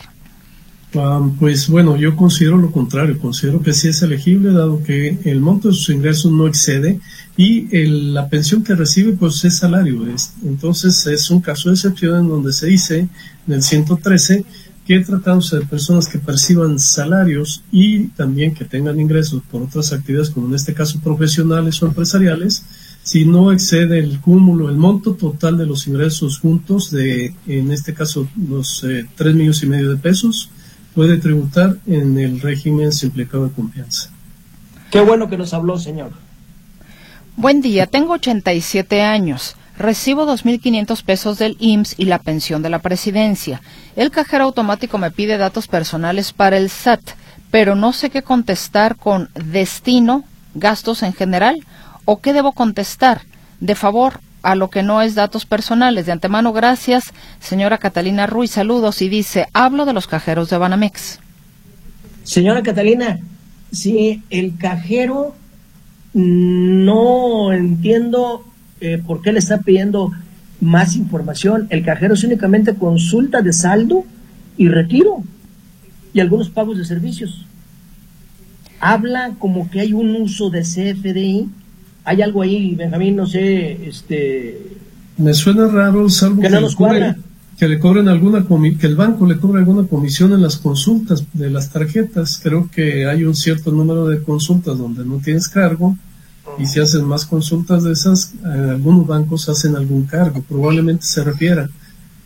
[0.93, 5.39] Ah, pues bueno, yo considero lo contrario, considero que sí es elegible dado que el
[5.39, 6.99] monto de sus ingresos no excede
[7.38, 10.06] y la pensión que recibe pues es salario.
[10.43, 13.08] entonces es un caso de excepción en donde se dice
[13.47, 14.43] en el 113
[14.86, 20.32] que tratándose de personas que perciban salarios y también que tengan ingresos por otras actividades
[20.32, 22.65] como en este caso profesionales o empresariales,
[23.04, 27.93] si no excede el cúmulo, el monto total de los ingresos juntos de, en este
[27.93, 30.49] caso, los eh, tres millones y medio de pesos,
[30.93, 34.10] puede tributar en el régimen simplificado de confianza.
[34.89, 36.12] Qué bueno que nos habló, señor.
[37.38, 39.56] Buen día, tengo 87 años.
[39.77, 43.62] Recibo 2.500 pesos del IMSS y la pensión de la presidencia.
[43.95, 47.01] El cajero automático me pide datos personales para el SAT,
[47.49, 50.23] pero no sé qué contestar con destino,
[50.54, 51.65] gastos en general,
[52.06, 53.21] o qué debo contestar.
[53.60, 56.06] De favor, a lo que no es datos personales.
[56.06, 58.51] De antemano, gracias, señora Catalina Ruiz.
[58.51, 61.19] Saludos y dice, hablo de los cajeros de Banamex.
[62.23, 63.19] Señora Catalina,
[63.71, 65.36] si el cajero
[66.13, 68.43] no entiendo
[68.82, 70.12] eh, por qué le está pidiendo
[70.60, 71.67] más información.
[71.69, 74.06] El cajero es únicamente consulta de saldo
[74.58, 75.23] y retiro
[76.13, 77.45] y algunos pagos de servicios.
[78.80, 81.49] Habla como que hay un uso de CFDI
[82.03, 84.59] hay algo ahí, Benjamín, no sé, este...
[85.17, 86.49] Me suena raro, salvo que,
[87.57, 88.43] que le cobren alguna
[88.79, 92.39] que el banco le cobre alguna comisión en las consultas de las tarjetas.
[92.41, 95.95] Creo que hay un cierto número de consultas donde no tienes cargo
[96.57, 100.41] y si hacen más consultas de esas, algunos bancos hacen algún cargo.
[100.41, 101.69] Probablemente se refiera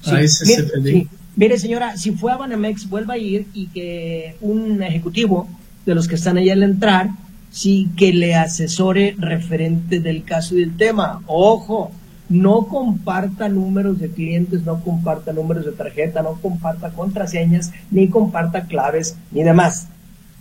[0.05, 4.81] a ese mire, Mire, señora, si fue a Banamex, vuelva a ir y que un
[4.81, 5.49] ejecutivo
[5.85, 7.09] de los que están ahí al entrar
[7.55, 11.21] sí que le asesore referente del caso y del tema.
[11.25, 11.89] Ojo,
[12.27, 18.65] no comparta números de clientes, no comparta números de tarjeta, no comparta contraseñas, ni comparta
[18.65, 19.87] claves, ni demás.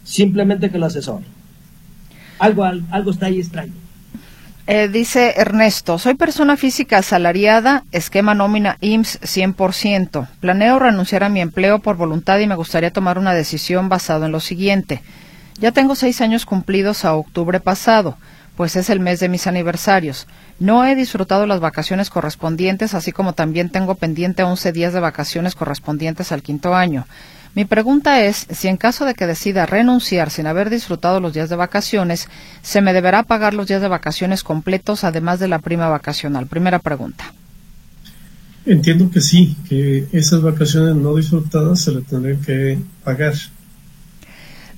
[0.03, 1.24] Simplemente que lo asesore.
[2.40, 3.74] Algo, algo está ahí extraño.
[4.66, 10.27] Eh, dice Ernesto, soy persona física asalariada, esquema nómina IMSS 100%.
[10.40, 14.33] Planeo renunciar a mi empleo por voluntad y me gustaría tomar una decisión basado en
[14.33, 15.00] lo siguiente.
[15.59, 18.17] Ya tengo seis años cumplidos a octubre pasado,
[18.57, 20.27] pues es el mes de mis aniversarios.
[20.59, 25.55] No he disfrutado las vacaciones correspondientes, así como también tengo pendiente once días de vacaciones
[25.55, 27.07] correspondientes al quinto año.
[27.55, 31.49] Mi pregunta es si en caso de que decida renunciar sin haber disfrutado los días
[31.49, 32.29] de vacaciones,
[32.62, 36.49] se me deberá pagar los días de vacaciones completos además de la prima vacacional.
[36.49, 37.33] Primera pregunta.
[38.67, 43.35] Entiendo que sí, que esas vacaciones no disfrutadas se le tendrían que pagar.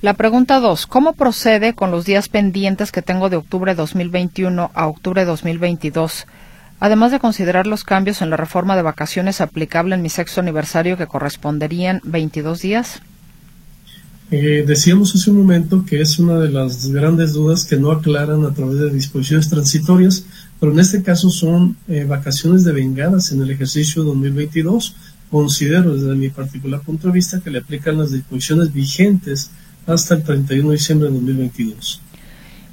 [0.01, 0.85] La pregunta 2.
[0.85, 5.25] ¿Cómo procede con los días pendientes que tengo de octubre de 2021 a octubre de
[5.25, 6.27] 2022?
[6.79, 10.97] Además de considerar los cambios en la reforma de vacaciones aplicable en mi sexto aniversario
[10.97, 13.01] que corresponderían 22 días.
[14.29, 18.45] Eh, decíamos hace un momento que es una de las grandes dudas que no aclaran
[18.45, 20.25] a través de disposiciones transitorias,
[20.59, 24.95] pero en este caso son eh, vacaciones devengadas en el ejercicio 2022.
[25.31, 29.49] Considero desde mi particular punto de vista que le aplican las disposiciones vigentes
[29.87, 32.01] hasta el 31 de diciembre de 2022.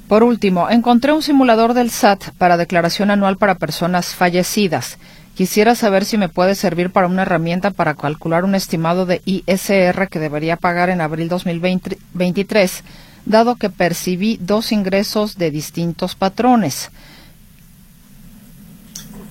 [0.07, 4.99] Por último, encontré un simulador del SAT para declaración anual para personas fallecidas.
[5.33, 10.07] Quisiera saber si me puede servir para una herramienta para calcular un estimado de ISR
[10.09, 12.83] que debería pagar en abril 2023,
[13.25, 16.91] dado que percibí dos ingresos de distintos patrones.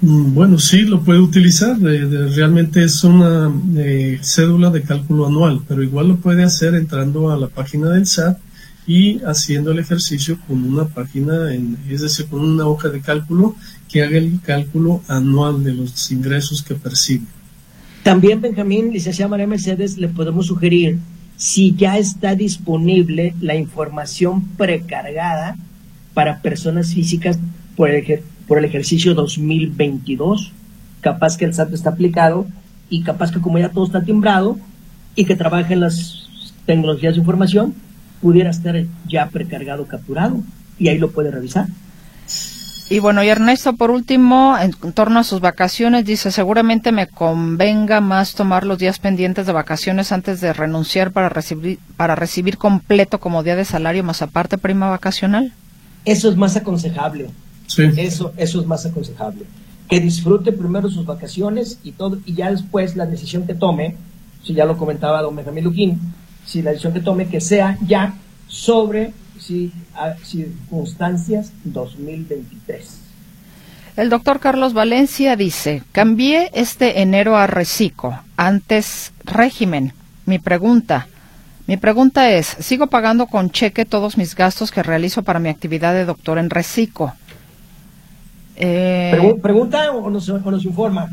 [0.04, 1.78] Mm, bueno, sí, lo puede utilizar.
[1.80, 7.38] realmente es una eh, cédula de cálculo anual, pero igual lo puede hacer entrando a
[7.38, 8.38] la página del SAT
[8.86, 11.54] y haciendo el ejercicio con una página,
[11.88, 13.56] es decir, con una hoja de cálculo
[13.90, 17.24] que haga el cálculo anual de los ingresos que percibe.
[18.02, 20.98] También, Benjamín, licenciada María Mercedes, le podemos sugerir
[21.38, 25.56] si ya está disponible la información precargada
[26.12, 27.38] para personas físicas
[27.74, 30.52] por el, por el ejercicio 2022,
[31.00, 32.46] capaz que el SAT está aplicado
[32.88, 34.58] y capaz que como ya todo está timbrado
[35.14, 36.28] y que trabaja en las
[36.66, 37.74] tecnologías de información,
[38.20, 38.74] pudiera estar
[39.06, 40.42] ya precargado, capturado,
[40.78, 41.66] y ahí lo puede revisar.
[42.90, 48.00] Y bueno, y Ernesto, por último, en torno a sus vacaciones, dice, seguramente me convenga
[48.00, 53.20] más tomar los días pendientes de vacaciones antes de renunciar para recibir, para recibir completo
[53.20, 55.52] como día de salario más aparte prima vacacional.
[56.04, 57.30] Eso es más aconsejable.
[57.96, 59.44] Eso, eso es más aconsejable.
[59.88, 63.96] Que disfrute primero sus vacaciones y todo, y ya después la decisión que tome,
[64.42, 66.00] si ya lo comentaba don Benjamín Luquín,
[66.44, 68.14] si la decisión que tome que sea ya
[68.48, 69.72] sobre si,
[70.22, 73.00] circunstancias 2023.
[73.96, 79.92] El doctor Carlos Valencia dice, cambié este enero a reciclo, antes régimen.
[80.26, 81.06] Mi pregunta,
[81.66, 85.94] mi pregunta es, ¿sigo pagando con cheque todos mis gastos que realizo para mi actividad
[85.94, 87.12] de doctor en reciclo?
[88.56, 91.10] Eh, ¿Pregunta o nos, o nos informa?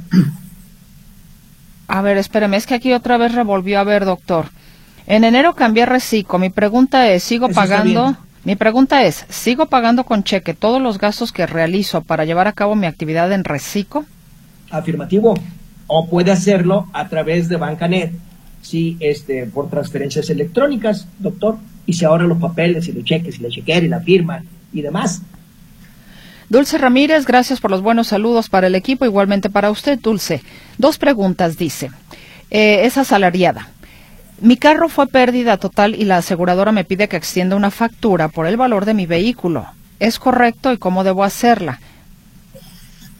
[1.87, 4.45] A ver, espérame, es que aquí otra vez revolvió a ver, doctor.
[5.07, 6.39] En enero cambié reciclo.
[6.39, 8.15] Mi pregunta es, ¿sigo pagando?
[8.43, 12.53] Mi pregunta es, ¿sigo pagando con cheque todos los gastos que realizo para llevar a
[12.53, 14.05] cabo mi actividad en reciclo?
[14.69, 15.35] Afirmativo.
[15.87, 18.13] O puede hacerlo a través de Bancanet,
[18.61, 21.57] sí, este, por transferencias electrónicas, doctor.
[21.85, 24.81] Y se ahorran los papeles y los cheques y la chequera y la firma y
[24.81, 25.21] demás.
[26.51, 30.43] Dulce Ramírez, gracias por los buenos saludos para el equipo, igualmente para usted, Dulce.
[30.77, 31.91] Dos preguntas, dice.
[32.49, 33.69] Eh, es asalariada.
[34.41, 38.47] Mi carro fue pérdida total y la aseguradora me pide que extienda una factura por
[38.47, 39.65] el valor de mi vehículo.
[40.01, 41.79] ¿Es correcto y cómo debo hacerla?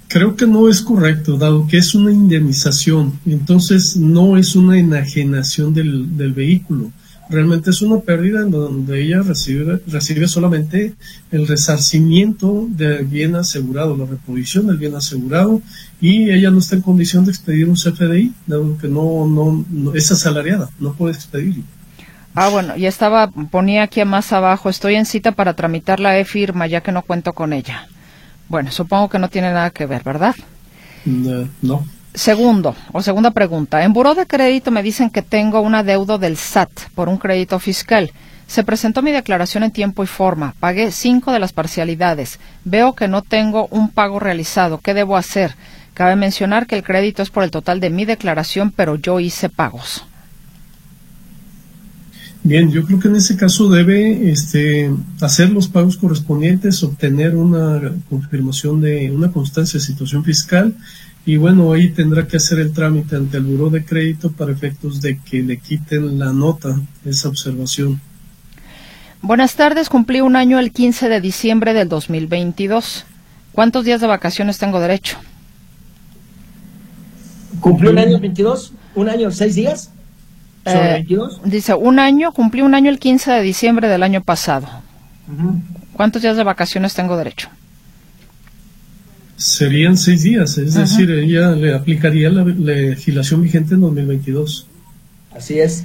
[0.10, 5.74] Creo que no es correcto, dado que es una indemnización, entonces no es una enajenación
[5.74, 6.92] del, del vehículo
[7.32, 10.94] realmente es una pérdida en donde ella recibe, recibe solamente
[11.32, 15.62] el resarcimiento del bien asegurado, la reposición del bien asegurado,
[16.02, 20.12] y ella no está en condición de expedir un CFDI, dado que no, no, es
[20.12, 21.64] asalariada, no puede expedirlo.
[22.36, 26.68] Ah, bueno, y estaba, ponía aquí más abajo, estoy en cita para tramitar la e-firma
[26.68, 27.88] ya que no cuento con ella.
[28.50, 30.36] Bueno, supongo que no tiene nada que ver, ¿verdad?
[31.62, 31.86] no.
[32.14, 33.84] Segundo, o segunda pregunta.
[33.84, 37.58] En buró de crédito me dicen que tengo una deuda del SAT por un crédito
[37.60, 38.12] fiscal.
[38.48, 40.54] Se presentó mi declaración en tiempo y forma.
[40.60, 42.38] Pagué cinco de las parcialidades.
[42.66, 44.80] Veo que no tengo un pago realizado.
[44.80, 45.56] ¿Qué debo hacer?
[45.94, 49.48] Cabe mencionar que el crédito es por el total de mi declaración, pero yo hice
[49.48, 50.04] pagos.
[52.44, 57.94] Bien, yo creo que en ese caso debe este, hacer los pagos correspondientes, obtener una
[58.10, 60.76] confirmación de una constancia de situación fiscal
[61.26, 65.02] y bueno, ahí tendrá que hacer el trámite ante el buró de crédito para efectos
[65.02, 68.02] de que le quiten la nota, esa observación.
[69.22, 73.06] Buenas tardes, cumplí un año el 15 de diciembre del 2022.
[73.52, 75.18] ¿Cuántos días de vacaciones tengo derecho?
[77.60, 78.74] ¿Cumplí un año el 22?
[78.96, 79.92] ¿Un año, seis días?
[80.66, 81.38] ¿Sobre 22?
[81.38, 84.68] Eh, dice, un año, cumplí un año el 15 de diciembre del año pasado.
[85.94, 87.50] ¿Cuántos días de vacaciones tengo derecho?
[89.42, 94.68] Serían seis días, es decir, ella le aplicaría la legislación vigente en 2022.
[95.36, 95.84] Así es.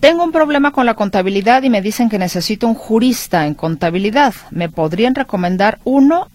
[0.00, 4.32] Tengo un problema con la contabilidad y me dicen que necesito un jurista en contabilidad.
[4.50, 6.30] ¿Me podrían recomendar uno?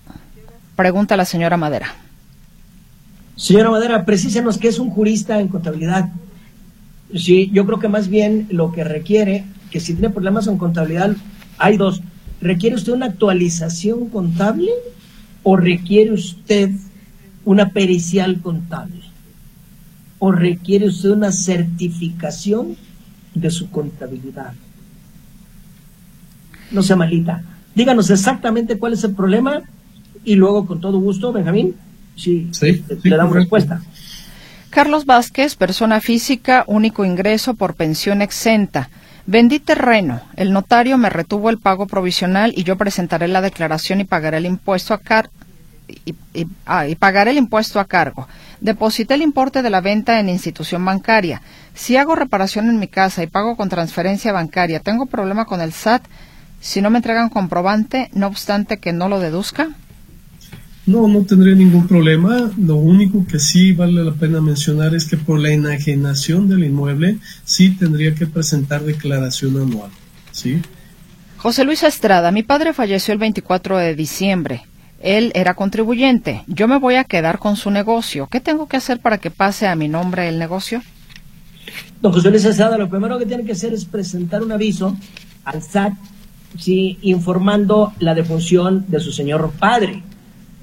[0.76, 1.96] Pregunta la señora Madera.
[3.36, 6.10] Señora Madera, precísenos qué es un jurista en contabilidad.
[7.16, 11.16] Sí, yo creo que más bien lo que requiere, que si tiene problemas en contabilidad,
[11.58, 12.04] hay dos.
[12.42, 14.70] ¿Requiere usted una actualización contable
[15.44, 16.72] o requiere usted
[17.46, 19.02] una pericial contable?
[20.20, 22.78] ¿O requiere usted una certificación
[23.34, 24.54] de su contabilidad?
[26.72, 27.44] No sea malita.
[27.74, 29.64] Díganos exactamente cuál es el problema
[30.24, 31.76] y luego con todo gusto, Benjamín,
[32.16, 32.50] sí,
[33.04, 33.82] le damos respuesta.
[34.70, 38.90] Carlos Vázquez, persona física, único ingreso por pensión exenta.
[39.26, 40.22] Vendí terreno.
[40.36, 44.46] El notario me retuvo el pago provisional y yo presentaré la declaración y pagaré el
[44.46, 45.30] impuesto a car
[46.06, 46.16] y,
[46.66, 48.28] ah, y, pagaré el impuesto a cargo.
[48.62, 51.42] Deposité el importe de la venta en institución bancaria.
[51.74, 55.74] Si hago reparación en mi casa y pago con transferencia bancaria, ¿tengo problema con el
[55.74, 56.04] SAT
[56.60, 59.70] si no me entregan comprobante, no obstante que no lo deduzca?
[60.86, 62.52] No, no tendría ningún problema.
[62.58, 67.20] Lo único que sí vale la pena mencionar es que por la enajenación del inmueble
[67.44, 69.92] sí tendría que presentar declaración anual.
[70.32, 70.60] ¿sí?
[71.38, 74.64] José Luis Estrada, mi padre falleció el 24 de diciembre.
[75.00, 76.44] Él era contribuyente.
[76.48, 78.28] Yo me voy a quedar con su negocio.
[78.30, 80.82] ¿Qué tengo que hacer para que pase a mi nombre el negocio?
[82.02, 84.96] Don José Luis Estrada, lo primero que tiene que hacer es presentar un aviso
[85.44, 85.94] al SAT,
[86.58, 90.04] sí, informando la defunción de su señor padre.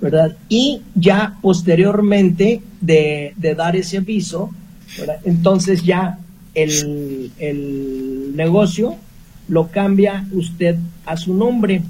[0.00, 0.36] ¿Verdad?
[0.48, 4.50] Y ya posteriormente de, dar ese aviso,
[5.24, 6.18] entonces ya
[6.54, 7.32] el,
[8.34, 8.96] negocio
[9.48, 10.76] lo cambia usted
[11.06, 11.82] a su nombre,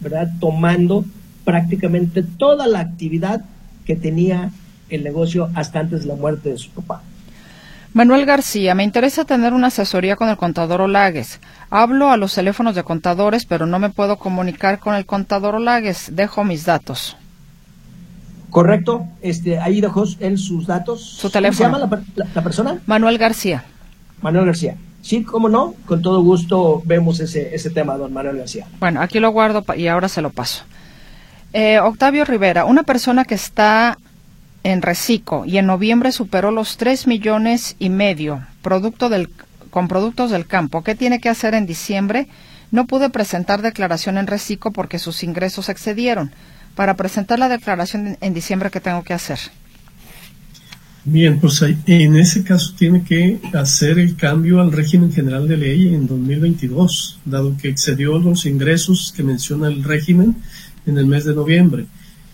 [0.00, 0.28] ¿verdad?
[0.40, 1.04] Tomando
[1.44, 3.44] prácticamente toda la actividad
[3.84, 4.50] que tenía
[4.88, 7.02] el negocio hasta antes de la muerte de su papá.
[7.94, 11.40] Manuel García, me interesa tener una asesoría con el contador Olagues.
[11.68, 16.10] Hablo a los teléfonos de contadores, pero no me puedo comunicar con el contador Olagues.
[16.16, 17.18] Dejo mis datos.
[18.52, 21.02] Correcto, este, ahí dejó él sus datos.
[21.02, 21.70] Su teléfono.
[21.70, 22.82] ¿Cómo se llama la, persona?
[22.84, 23.64] Manuel García.
[24.20, 24.76] Manuel García.
[25.00, 28.66] Sí, cómo no, con todo gusto vemos ese, ese tema, don Manuel García.
[28.78, 30.64] Bueno, aquí lo guardo y ahora se lo paso.
[31.54, 33.96] Eh, Octavio Rivera, una persona que está
[34.64, 39.30] en Recico y en noviembre superó los tres millones y medio producto del,
[39.70, 40.82] con productos del campo.
[40.84, 42.28] ¿Qué tiene que hacer en diciembre?
[42.70, 46.32] No pude presentar declaración en Recico porque sus ingresos excedieron
[46.74, 49.38] para presentar la declaración en diciembre, ¿qué tengo que hacer?
[51.04, 55.94] Bien, pues en ese caso tiene que hacer el cambio al régimen general de ley
[55.94, 60.36] en 2022, dado que excedió los ingresos que menciona el régimen
[60.86, 61.86] en el mes de noviembre.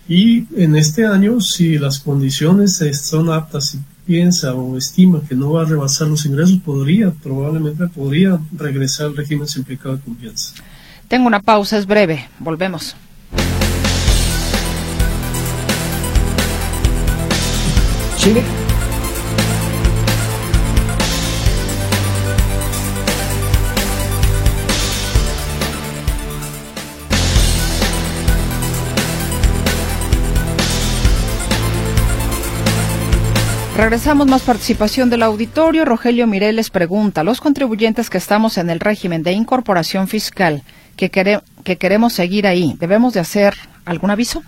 [0.07, 5.53] Y en este año, si las condiciones son aptas y piensa o estima que no
[5.53, 10.53] va a rebasar los ingresos, podría, probablemente podría regresar al régimen simplificado de confianza.
[11.07, 12.27] Tengo una pausa, es breve.
[12.39, 12.95] Volvemos.
[33.79, 35.85] Regresamos más participación del auditorio.
[35.85, 40.63] Rogelio Mireles pregunta, los contribuyentes que estamos en el régimen de incorporación fiscal,
[40.97, 43.55] que, que queremos seguir ahí, ¿debemos de hacer
[43.85, 44.43] algún aviso?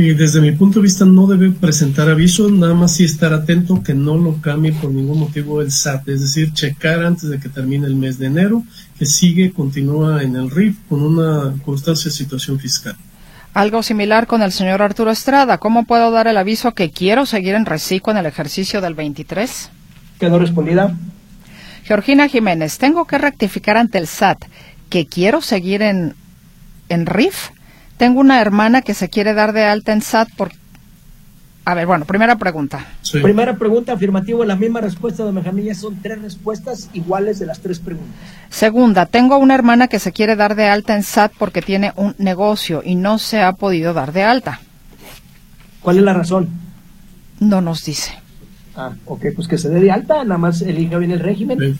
[0.00, 3.82] Y desde mi punto de vista no debe presentar aviso, nada más sí estar atento
[3.82, 7.50] que no lo cambie por ningún motivo el SAT, es decir, checar antes de que
[7.50, 8.62] termine el mes de enero
[8.98, 12.96] que sigue, continúa en el RIF con una constante situación fiscal.
[13.52, 15.58] Algo similar con el señor Arturo Estrada.
[15.58, 19.68] ¿Cómo puedo dar el aviso que quiero seguir en reciclo en el ejercicio del 23?
[20.18, 20.96] Quedó respondida.
[21.84, 24.44] Georgina Jiménez, tengo que rectificar ante el SAT
[24.88, 26.14] que quiero seguir en,
[26.88, 27.50] en RIF
[28.00, 30.52] tengo una hermana que se quiere dar de alta en SAT por...
[31.66, 32.86] A ver, bueno, primera pregunta.
[33.12, 37.78] Primera pregunta, afirmativo, la misma respuesta de Benjamín, son tres respuestas iguales de las tres
[37.78, 38.16] preguntas.
[38.48, 42.14] Segunda, tengo una hermana que se quiere dar de alta en SAT porque tiene un
[42.16, 44.62] negocio y no se ha podido dar de alta.
[45.82, 46.48] ¿Cuál es la razón?
[47.38, 48.12] No nos dice.
[48.76, 51.78] Ah, ok, pues que se dé de alta, nada más elija bien el régimen.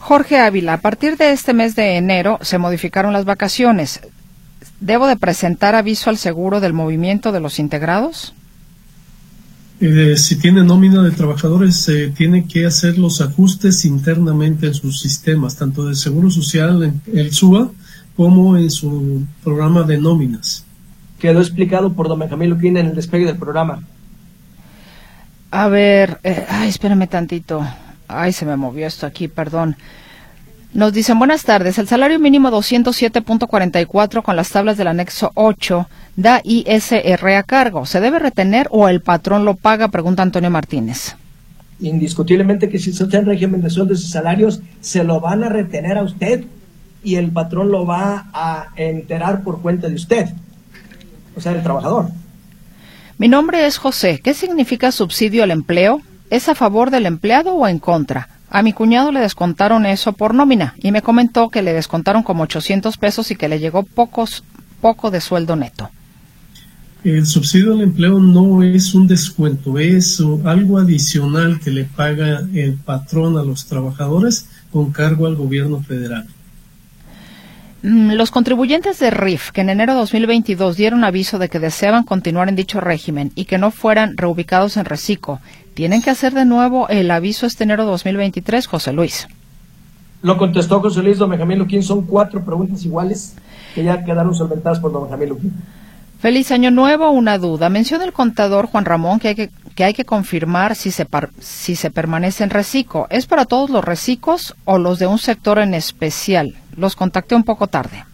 [0.00, 4.02] Jorge Ávila, a partir de este mes de enero se modificaron las vacaciones.
[4.80, 8.34] ¿Debo de presentar aviso al seguro del movimiento de los integrados?
[9.80, 15.00] Eh, si tiene nómina de trabajadores, se tiene que hacer los ajustes internamente en sus
[15.00, 17.70] sistemas, tanto del Seguro Social, en el SUA,
[18.16, 20.64] como en su programa de nóminas.
[21.20, 23.82] Quedó explicado por don Benjamín Luquín en el despegue del programa.
[25.50, 27.64] A ver, eh, ay, espérame tantito.
[28.08, 29.76] Ay, se me movió esto aquí, perdón.
[30.74, 31.78] Nos dicen buenas tardes.
[31.78, 37.86] El salario mínimo 207.44 con las tablas del anexo 8 da ISR a cargo.
[37.86, 39.88] ¿Se debe retener o el patrón lo paga?
[39.88, 41.16] Pregunta Antonio Martínez.
[41.80, 45.48] Indiscutiblemente que si usted está en régimen de sueldos y salarios, se lo van a
[45.48, 46.44] retener a usted
[47.02, 50.28] y el patrón lo va a enterar por cuenta de usted,
[51.36, 52.10] o sea, el trabajador.
[53.16, 54.20] Mi nombre es José.
[54.22, 56.02] ¿Qué significa subsidio al empleo?
[56.30, 58.28] ¿Es a favor del empleado o en contra?
[58.50, 62.44] A mi cuñado le descontaron eso por nómina y me comentó que le descontaron como
[62.44, 64.42] 800 pesos y que le llegó pocos,
[64.80, 65.90] poco de sueldo neto.
[67.04, 72.74] El subsidio al empleo no es un descuento, es algo adicional que le paga el
[72.74, 76.26] patrón a los trabajadores con cargo al gobierno federal.
[77.82, 82.02] Mm, los contribuyentes de RIF que en enero de 2022 dieron aviso de que deseaban
[82.02, 85.40] continuar en dicho régimen y que no fueran reubicados en Recico,
[85.78, 89.28] ¿tienen que hacer de nuevo el aviso este enero de 2023, José Luis?
[90.22, 91.84] Lo contestó José Luis Don Benjamín Luquín.
[91.84, 93.36] Son cuatro preguntas iguales
[93.76, 95.52] que ya quedaron solventadas por Don Benjamín Luquín.
[96.18, 97.68] Feliz año nuevo, una duda.
[97.68, 101.06] Menciona el contador Juan Ramón que hay que, que, hay que confirmar si se,
[101.38, 103.06] si se permanece en reciclo.
[103.08, 106.56] ¿Es para todos los reciclos o los de un sector en especial?
[106.76, 108.04] Los contacté un poco tarde.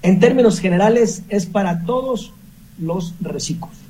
[0.00, 2.32] En términos generales, es para todos
[2.78, 3.81] los reciclos.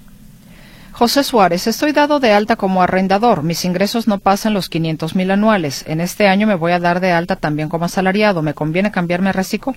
[0.92, 3.42] José Suárez, estoy dado de alta como arrendador.
[3.42, 5.84] Mis ingresos no pasan los 500 mil anuales.
[5.86, 8.42] En este año me voy a dar de alta también como asalariado.
[8.42, 9.74] ¿Me conviene cambiarme a reciclo?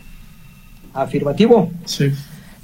[0.93, 1.71] Afirmativo.
[1.85, 2.11] Sí.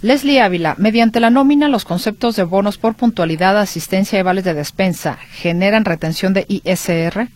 [0.02, 4.56] Leslie Ávila, mediante la nómina, los conceptos de bonos por puntualidad, asistencia y vales de
[4.56, 7.30] despensa generan retención de ISR.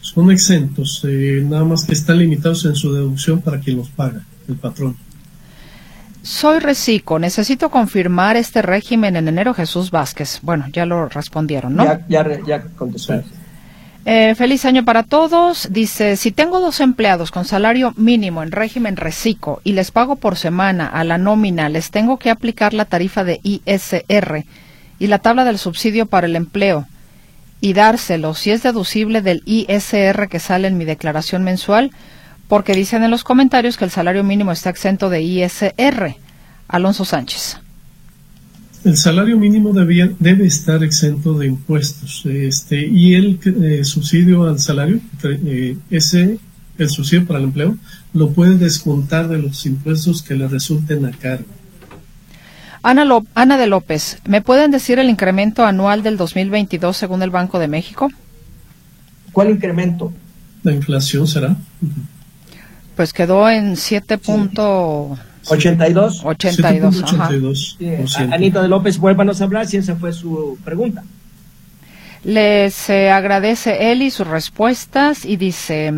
[0.00, 4.24] Son exentos, eh, nada más que están limitados en su deducción para quien los paga,
[4.48, 4.96] el patrón.
[6.26, 10.40] Soy Recico, necesito confirmar este régimen en enero Jesús Vázquez.
[10.42, 11.84] Bueno, ya lo respondieron, ¿no?
[11.84, 13.22] Ya, ya, ya contestó.
[14.04, 15.68] Eh, feliz año para todos.
[15.70, 20.36] Dice, si tengo dos empleados con salario mínimo en régimen reciclo y les pago por
[20.36, 24.44] semana a la nómina, les tengo que aplicar la tarifa de ISR
[24.98, 26.88] y la tabla del subsidio para el empleo
[27.60, 31.92] y dárselo si es deducible del ISR que sale en mi declaración mensual,
[32.48, 36.16] porque dicen en los comentarios que el salario mínimo está exento de ISR.
[36.68, 37.58] Alonso Sánchez.
[38.84, 42.24] El salario mínimo debía, debe estar exento de impuestos.
[42.26, 46.38] Este, y el eh, subsidio al salario, eh, ese,
[46.78, 47.76] el subsidio para el empleo,
[48.12, 51.46] lo puede descontar de los impuestos que le resulten a cargo.
[52.82, 57.58] Ana, Ana de López, ¿me pueden decir el incremento anual del 2022 según el Banco
[57.58, 58.12] de México?
[59.32, 60.12] ¿Cuál incremento?
[60.62, 61.56] La inflación será.
[62.96, 64.18] Pues quedó en 7.
[64.22, 64.32] Sí.
[65.48, 66.24] 82.
[66.24, 67.02] 82.
[67.02, 67.78] 82
[68.32, 71.04] Anita de López, vuélvanos a hablar si esa fue su pregunta.
[72.24, 75.92] Les eh, agradece él y sus respuestas y dice,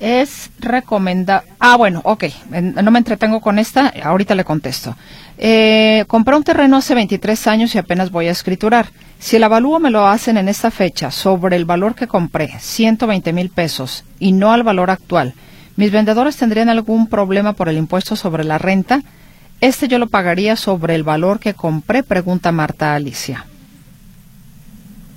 [0.00, 1.48] es recomendable...
[1.60, 4.96] Ah, bueno, ok, no me entretengo con esta, ahorita le contesto.
[5.38, 8.88] Eh, compré un terreno hace 23 años y apenas voy a escriturar.
[9.20, 13.32] Si el avalúo me lo hacen en esta fecha sobre el valor que compré, 120
[13.32, 15.34] mil pesos, y no al valor actual,
[15.76, 19.02] ¿Mis vendedores tendrían algún problema por el impuesto sobre la renta?
[19.60, 23.46] Este yo lo pagaría sobre el valor que compré, pregunta Marta Alicia.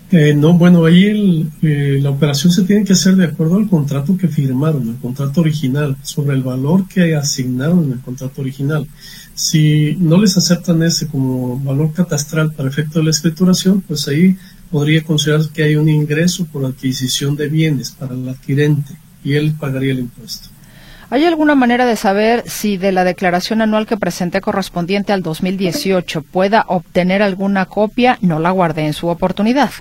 [0.09, 3.67] Eh, no, bueno, ahí el, eh, la operación se tiene que hacer de acuerdo al
[3.67, 8.87] contrato que firmaron, el contrato original, sobre el valor que asignaron en el contrato original.
[9.35, 14.37] Si no les aceptan ese como valor catastral para efecto de la escrituración, pues ahí
[14.71, 19.53] podría considerarse que hay un ingreso por adquisición de bienes para el adquirente y él
[19.59, 20.49] pagaría el impuesto.
[21.09, 26.21] ¿Hay alguna manera de saber si de la declaración anual que presenté correspondiente al 2018
[26.21, 28.17] pueda obtener alguna copia?
[28.21, 29.71] No la guardé en su oportunidad.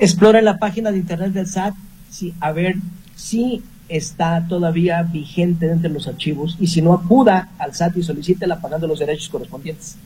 [0.00, 1.74] Explora la página de internet del SAT
[2.10, 2.76] sí, a ver
[3.14, 8.02] si está todavía vigente dentro de los archivos y si no acuda al SAT y
[8.02, 9.96] solicítela pagando los derechos correspondientes.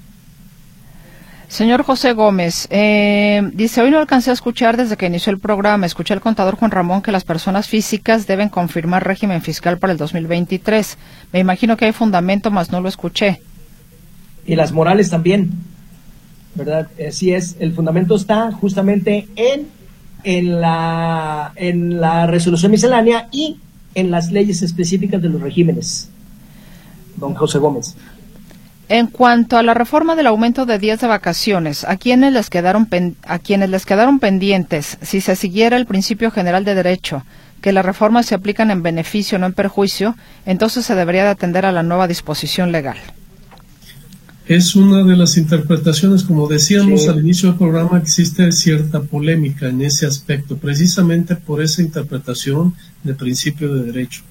[1.53, 5.85] Señor José Gómez, eh, dice, hoy no alcancé a escuchar desde que inició el programa,
[5.85, 9.99] escuché al contador Juan Ramón que las personas físicas deben confirmar régimen fiscal para el
[9.99, 10.97] 2023.
[11.31, 13.43] Me imagino que hay fundamento, más no lo escuché.
[14.47, 15.51] Y las morales también,
[16.55, 16.89] ¿verdad?
[17.07, 19.69] Así es, el fundamento está justamente en,
[20.25, 23.59] en, la, en la resolución miscelánea y
[23.95, 26.09] en las leyes específicas de los regímenes.
[27.17, 27.95] Don José Gómez.
[28.89, 32.89] En cuanto a la reforma del aumento de días de vacaciones, ¿a quienes les quedaron,
[33.25, 37.25] a quienes les quedaron pendientes, si se siguiera el principio general de derecho,
[37.63, 41.65] que las reformas se aplican en beneficio, no en perjuicio, entonces se debería de atender
[41.65, 42.99] a la nueva disposición legal.
[44.47, 49.81] Es una de las interpretaciones, como decíamos al inicio del programa, existe cierta polémica en
[49.83, 52.75] ese aspecto, precisamente por esa interpretación
[53.05, 54.23] de principio de derecho.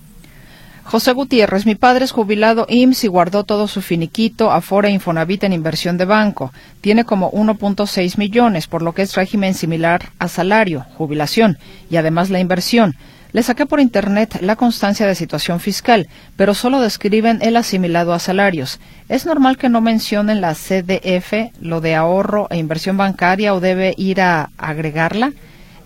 [0.84, 5.44] José Gutiérrez, mi padre es jubilado IMSS y guardó todo su finiquito, Afora e Infonavit
[5.44, 6.52] en inversión de banco.
[6.82, 11.58] Tiene como 1.6 millones, por lo que es régimen similar a salario, jubilación
[11.90, 12.96] y además la inversión.
[13.32, 18.20] Le saqué por internet la constancia de situación fiscal, pero solo describen el asimilado a
[18.20, 18.82] salarios.
[19.08, 23.94] ¿Es normal que no mencionen la CDF, lo de ahorro e inversión bancaria, o debe
[23.98, 25.32] ir a agregarla?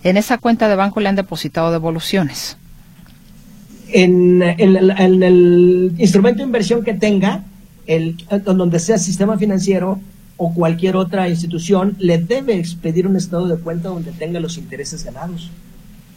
[0.02, 2.56] En esa cuenta de banco le han depositado devoluciones
[3.92, 7.44] en, el instrumento de inversión que tenga,
[7.86, 10.00] el, donde sea sistema financiero
[10.36, 15.04] o cualquier otra institución, le debe expedir un estado de cuenta donde tenga los intereses
[15.04, 15.50] ganados,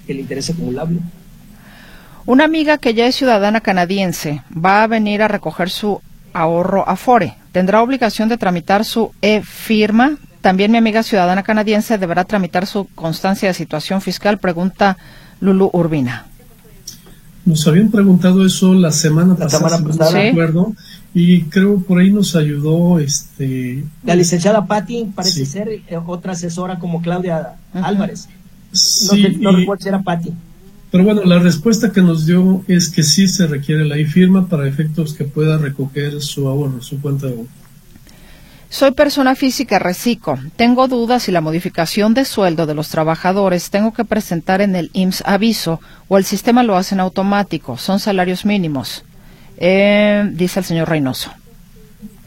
[0.08, 1.00] el interés acumulable.
[2.26, 6.02] Una amiga que ya es ciudadana canadiense va a venir a recoger su
[6.34, 7.36] ahorro Afore.
[7.52, 10.18] ¿Tendrá obligación de tramitar su e-firma?
[10.42, 14.98] También mi amiga ciudadana canadiense deberá tramitar su constancia de situación fiscal, pregunta
[15.40, 16.29] Lulu Urbina.
[17.50, 20.76] Nos habían preguntado eso la semana pasada, no acuerdo,
[21.16, 26.78] y creo por ahí nos ayudó este la licenciada Patti, parece ser eh, otra asesora
[26.78, 28.30] como Claudia Álvarez.
[29.40, 30.32] no, recuerdo si era Patti.
[30.92, 34.68] Pero bueno, la respuesta que nos dio es que sí se requiere la firma para
[34.68, 37.48] efectos que pueda recoger su ahorro, su cuenta de ahorro.
[38.72, 40.38] Soy persona física reciclo.
[40.56, 44.92] Tengo dudas si la modificación de sueldo de los trabajadores tengo que presentar en el
[44.94, 47.78] IMSS aviso o el sistema lo hace en automático.
[47.78, 49.04] Son salarios mínimos.
[49.58, 51.32] Eh, dice el señor Reynoso.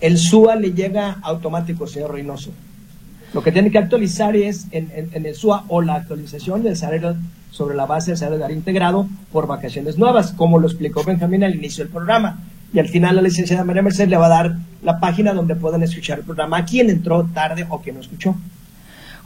[0.01, 2.51] El SUA le llega automático, señor Reynoso.
[3.33, 7.15] Lo que tiene que actualizar es en, el SUA o la actualización del salario
[7.53, 11.85] sobre la base del salario integrado por vacaciones nuevas, como lo explicó Benjamín al inicio
[11.85, 12.41] del programa
[12.75, 15.83] y al final la licenciada María Mercedes le va a dar la página donde puedan
[15.83, 18.35] escuchar el programa a quien entró tarde o quien no escuchó.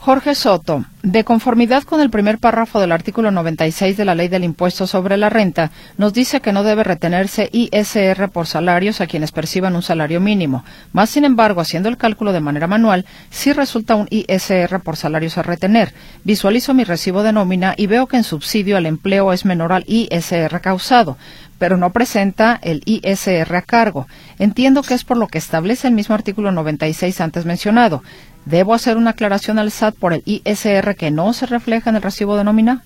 [0.07, 4.45] Jorge Soto, de conformidad con el primer párrafo del artículo 96 de la Ley del
[4.45, 9.33] Impuesto sobre la Renta, nos dice que no debe retenerse ISR por salarios a quienes
[9.33, 10.63] perciban un salario mínimo.
[10.93, 15.37] Más sin embargo, haciendo el cálculo de manera manual, sí resulta un ISR por salarios
[15.37, 15.93] a retener.
[16.23, 19.83] Visualizo mi recibo de nómina y veo que en subsidio al empleo es menor al
[19.87, 21.17] ISR causado
[21.59, 24.07] pero no presenta el ISR a cargo.
[24.37, 28.03] Entiendo que es por lo que establece el mismo artículo 96 antes mencionado.
[28.49, 32.01] ¿Debo hacer una aclaración al SAT por el ISR que no se refleja en el
[32.01, 32.83] recibo de nómina?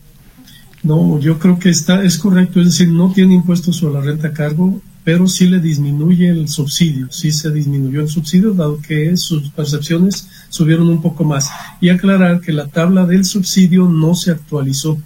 [0.83, 4.29] No, yo creo que está es correcto, es decir, no tiene impuestos sobre la renta
[4.29, 9.15] a cargo, pero sí le disminuye el subsidio, sí se disminuyó el subsidio, dado que
[9.17, 11.49] sus percepciones subieron un poco más.
[11.79, 14.97] Y aclarar que la tabla del subsidio no se actualizó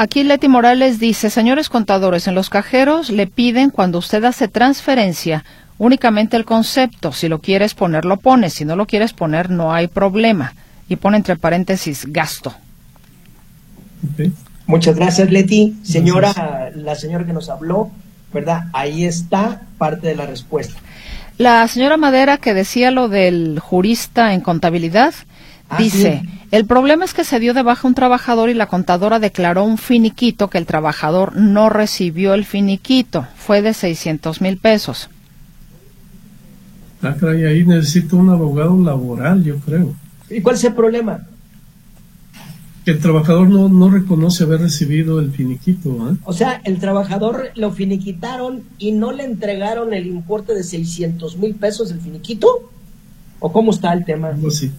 [0.00, 5.44] Aquí Leti Morales dice, señores contadores, en los cajeros le piden cuando usted hace transferencia
[5.78, 7.12] únicamente el concepto.
[7.12, 8.54] Si lo quieres poner, lo pones.
[8.54, 10.54] Si no lo quieres poner, no hay problema.
[10.88, 12.54] Y pone entre paréntesis gasto.
[14.66, 15.76] Muchas gracias, Leti.
[15.82, 17.90] Señora, la señora que nos habló,
[18.32, 18.64] ¿verdad?
[18.72, 20.78] Ahí está parte de la respuesta.
[21.36, 25.14] La señora Madera que decía lo del jurista en contabilidad,
[25.70, 29.18] Ah, Dice, el problema es que se dio de baja un trabajador y la contadora
[29.18, 33.26] declaró un finiquito que el trabajador no recibió el finiquito.
[33.36, 35.10] Fue de 600 mil pesos.
[37.02, 39.94] Ah, caray, ahí necesito un abogado laboral, yo creo.
[40.30, 41.26] ¿Y cuál es el problema?
[42.86, 45.90] El trabajador no, no reconoce haber recibido el finiquito.
[46.10, 46.16] ¿eh?
[46.24, 51.54] O sea, el trabajador lo finiquitaron y no le entregaron el importe de 600 mil
[51.54, 52.48] pesos del finiquito.
[53.40, 54.30] ¿O cómo está el tema?
[54.40, 54.72] Pues sí.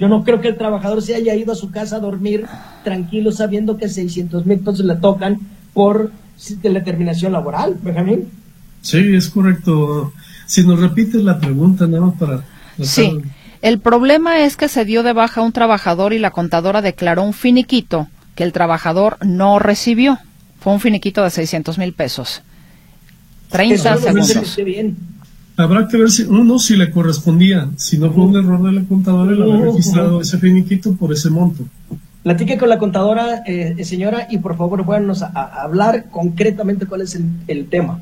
[0.00, 2.46] Yo no creo que el trabajador se haya ido a su casa a dormir
[2.82, 5.38] tranquilo sabiendo que 600 mil pesos le tocan
[5.74, 6.10] por
[6.62, 8.28] la determinación laboral, Benjamín.
[8.80, 10.12] Sí, es correcto.
[10.46, 12.44] Si nos repites la pregunta, nada más para...
[12.80, 13.20] Sí,
[13.60, 17.32] el problema es que se dio de baja un trabajador y la contadora declaró un
[17.32, 20.18] finiquito que el trabajador no recibió.
[20.60, 22.42] Fue un finiquito de 600 mil pesos.
[23.50, 24.58] 30 segundos.
[25.56, 28.84] Habrá que ver si uno si le correspondía, si no fue un error de la
[28.84, 31.64] contadora el haber registrado ese finiquito por ese monto.
[32.22, 37.02] Platique con la contadora, eh, eh señora, y por favor, bueno, a, hablar concretamente cuál
[37.02, 38.00] es el, tema.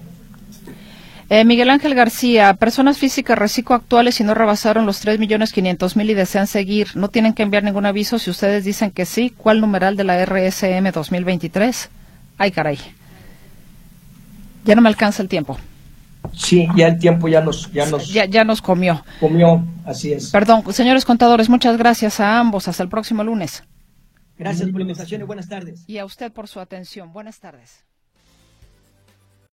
[1.32, 5.94] Eh, Miguel Ángel García, personas físicas reciclo actuales si no rebasaron los tres millones quinientos
[5.94, 9.32] mil y desean seguir, no tienen que enviar ningún aviso si ustedes dicen que sí.
[9.36, 11.88] ¿Cuál numeral de la RSM 2023?
[12.36, 12.78] Ay, caray.
[14.64, 15.56] Ya no me alcanza el tiempo.
[16.32, 17.70] Sí, ya el tiempo ya nos...
[17.72, 19.04] Ya nos, ya, nos comió.
[19.20, 20.30] Comió, así es.
[20.30, 22.66] Perdón, señores contadores, muchas gracias a ambos.
[22.66, 23.62] Hasta el próximo lunes.
[24.36, 25.84] Gracias por la invitación y buenas tardes.
[25.86, 27.12] Y a usted por su atención.
[27.12, 27.84] Buenas tardes.